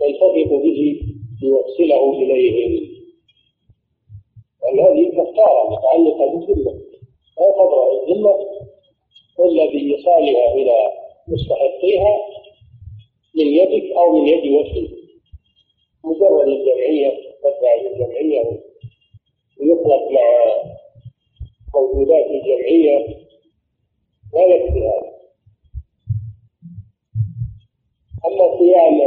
تثق 0.00 0.52
به 0.52 1.00
ليوصله 1.42 2.12
اليهم 2.12 2.90
لأن 4.62 4.80
هذه 4.80 5.10
كفارة 5.10 5.70
متعلقة 5.70 6.26
بالذمة. 6.26 6.72
لا 7.38 7.50
تبرأ 7.50 7.92
الذمة. 7.92 8.34
إلا 9.40 9.66
بإيصالها 9.66 10.54
إلى 10.54 10.90
مستحقيها 11.28 12.18
من 13.34 13.46
يدك 13.46 13.96
أو 13.96 14.12
من 14.12 14.28
يد 14.28 14.52
وكيل. 14.52 14.99
مجرد 16.04 16.48
الجمعية 16.48 17.10
تتبع 17.42 17.74
للجمعية 17.82 18.62
ويطلق 19.60 20.10
مع 20.10 20.28
موجودات 21.74 22.26
الجمعية. 22.26 23.20
لا 24.34 24.44
يكفي 24.44 24.80
هذا. 24.80 25.10
أما 28.26 28.58
صيام 28.58 29.00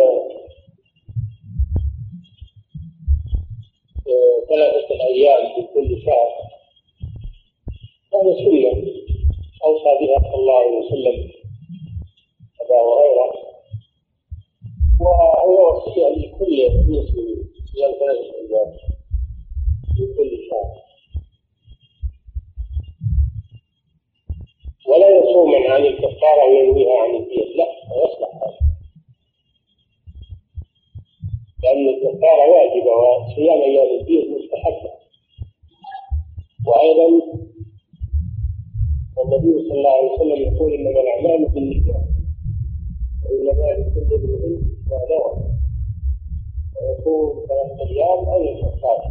ثلاثة 4.50 5.06
أيام 5.08 5.56
في 5.56 5.68
كل 5.74 6.02
شهر 6.06 6.32
هذا 8.14 8.36
سنة 8.36 8.94
أوصى 9.66 10.06
بها 10.06 10.20
صلى 10.20 10.36
الله 10.36 10.60
عليه 10.60 10.78
وسلم. 10.78 11.32
أبا 12.62 12.76
هريرة 12.76 13.43
فهي 15.44 15.56
وصية 15.56 16.08
لكل 16.08 16.70
مسلم 16.88 17.44
يلتزم 17.78 18.32
بالواجب 18.32 18.80
في 19.96 20.14
كل 20.18 20.38
شهر 20.50 20.84
ولا 24.88 25.10
يصوم 25.10 25.56
عن 25.56 25.86
الكفارة 25.86 26.44
وينويها 26.50 27.00
عن 27.02 27.16
الدين 27.16 27.58
لا 27.58 27.66
ما 27.90 27.96
يصلح 28.06 28.30
هذا 28.36 28.58
لأن 31.64 31.88
الكفارة 31.90 32.44
واجبة 32.50 32.92
وصيام 32.92 33.62
أيام 33.62 34.00
الدين 34.02 34.36
مستحبة 34.38 34.92
وأيضا 36.68 37.08
النبي 39.24 39.70
صلى 39.70 39.78
الله 39.78 39.90
عليه 39.92 40.12
وسلم 40.12 40.54
يقول 40.54 40.74
إنما 40.74 41.00
الأعمال 41.02 41.46
بالنسبة 41.50 42.13
علماء 43.40 43.76
كل 43.94 44.10
امرئ 44.16 44.48
ما 44.90 45.00
نوى 45.12 45.32
ويصوم 46.76 47.46
ثلاثة 47.48 47.80
أيام 47.90 48.20
عن 48.30 48.42
الكفارة 48.52 49.10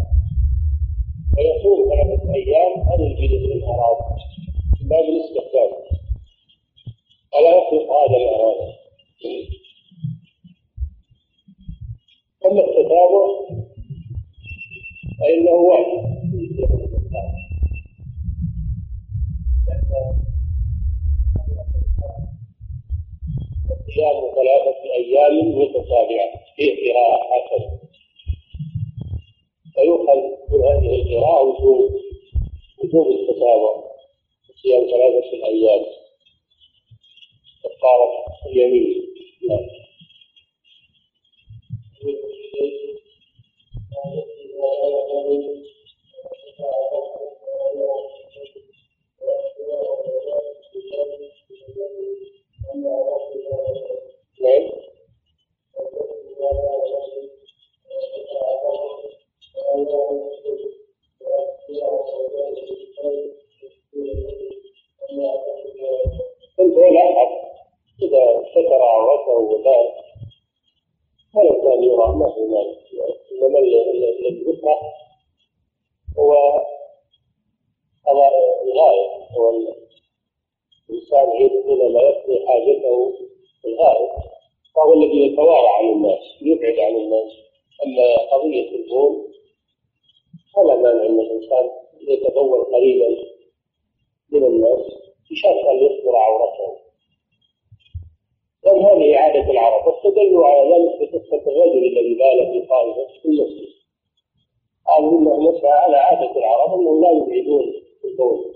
ويصوم 1.37 1.79
ثلاثة 1.91 2.35
أيام 2.35 2.73
عن 2.89 3.01
الجلد 3.09 3.45
الحرام. 3.57 3.92
موسى 105.53 105.67
على 105.67 105.97
عادة 105.97 106.31
العرب 106.37 106.81
أنهم 106.81 107.03
لا 107.03 107.11
يريدون 107.11 107.73
البول. 108.05 108.55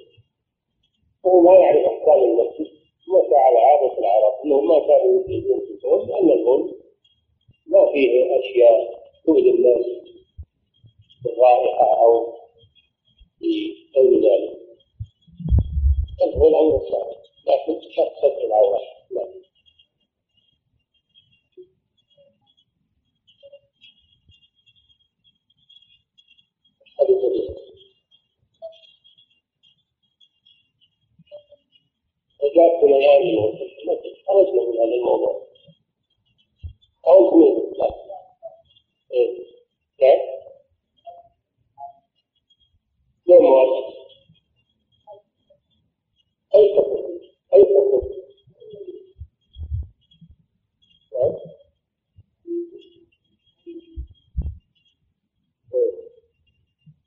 هو 1.27 1.41
ما 1.41 1.55
يعرف 1.55 1.87
أحكام 1.87 2.25
المسجد 2.25 2.71
موسى 3.09 3.35
على 3.35 3.59
عادة 3.59 3.99
العرب 3.99 4.33
أنهم 4.45 4.69
ما 4.69 4.79
كانوا 4.79 5.23
يريدون 5.29 5.61
البول 5.71 6.09
لأن 6.09 6.31
البول 6.31 6.77
ما 7.67 7.93
فيه 7.93 8.39
أشياء 8.39 9.03
تؤذي 9.27 9.51
الناس 9.51 9.87
بالرائحة 11.25 12.03
أو 12.03 12.33
بغير 13.41 14.21
ذلك. 14.21 14.59
البول 16.23 16.55
أمر 16.55 16.81
صعب 16.91 17.07
لكن 17.47 17.81
كشف 17.89 18.45
العورة. 18.45 18.81
نعم 19.15 19.29
فبالدليل 26.99 27.57
وجاءت 32.43 32.85
من 32.85 32.95
العالم 32.95 33.59
خرجنا 34.29 34.63
من 34.63 34.79
هذا 34.79 34.95
الموضوع 34.95 35.47
أو 37.07 37.29
اثنين 37.29 37.73
إيه 39.13 39.47
نعم 40.03 40.19
لا 43.27 43.41
مواجهة 43.41 43.93
أي 46.55 46.75
تقول 46.75 47.21
أي 47.55 47.63
تقول 47.65 48.16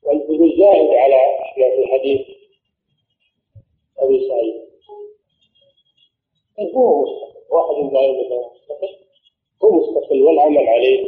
والبدو 0.10 0.46
الزاهد 0.46 0.90
على 0.90 1.16
اشياء 1.16 1.80
الحديث. 1.80 2.28
أبي 4.00 4.28
سعيد. 4.28 4.56
إيه، 6.60 6.74
هو 6.76 7.02
مستقل. 7.02 7.40
واحد 7.50 7.94
لا 7.94 8.02
يبدا 8.02 8.50
مستقل 8.56 8.96
هو 9.64 9.72
مستقل 9.72 10.22
والعمل 10.22 10.68
عليه. 10.68 11.04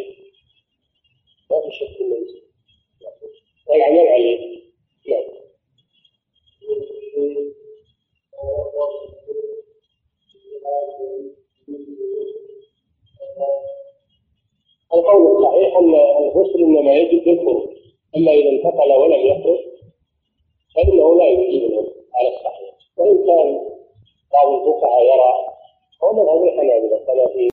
ما 1.51 1.61
في 1.61 1.71
شك 1.71 2.01
إنه 2.01 2.15
مستقل. 2.15 3.29
والعمل 3.67 4.07
عليه. 4.07 4.61
نعم 5.07 5.41
القول 14.93 15.37
الصحيح 15.37 15.77
أن 15.77 15.95
الغسل 15.95 16.59
إنما 16.59 16.93
يجب 16.93 17.23
بالخروج. 17.23 17.80
أما 18.17 18.31
إذا 18.31 18.49
انتقل 18.49 18.91
ولم 18.91 19.25
يخرج 19.27 19.59
فإنه 20.75 21.17
لا 21.17 21.27
يجيب 21.27 21.71
على 22.15 22.27
الصحيح. 22.27 22.73
وإن 22.97 23.17
كان 23.27 23.47
بعض 24.33 24.47
الفقهاء 24.53 25.03
يرى 25.03 25.33
هو 26.03 26.13
مذهب 26.13 26.43
الحنابلة؟ 26.43 26.97
كما 27.07 27.27
في 27.27 27.47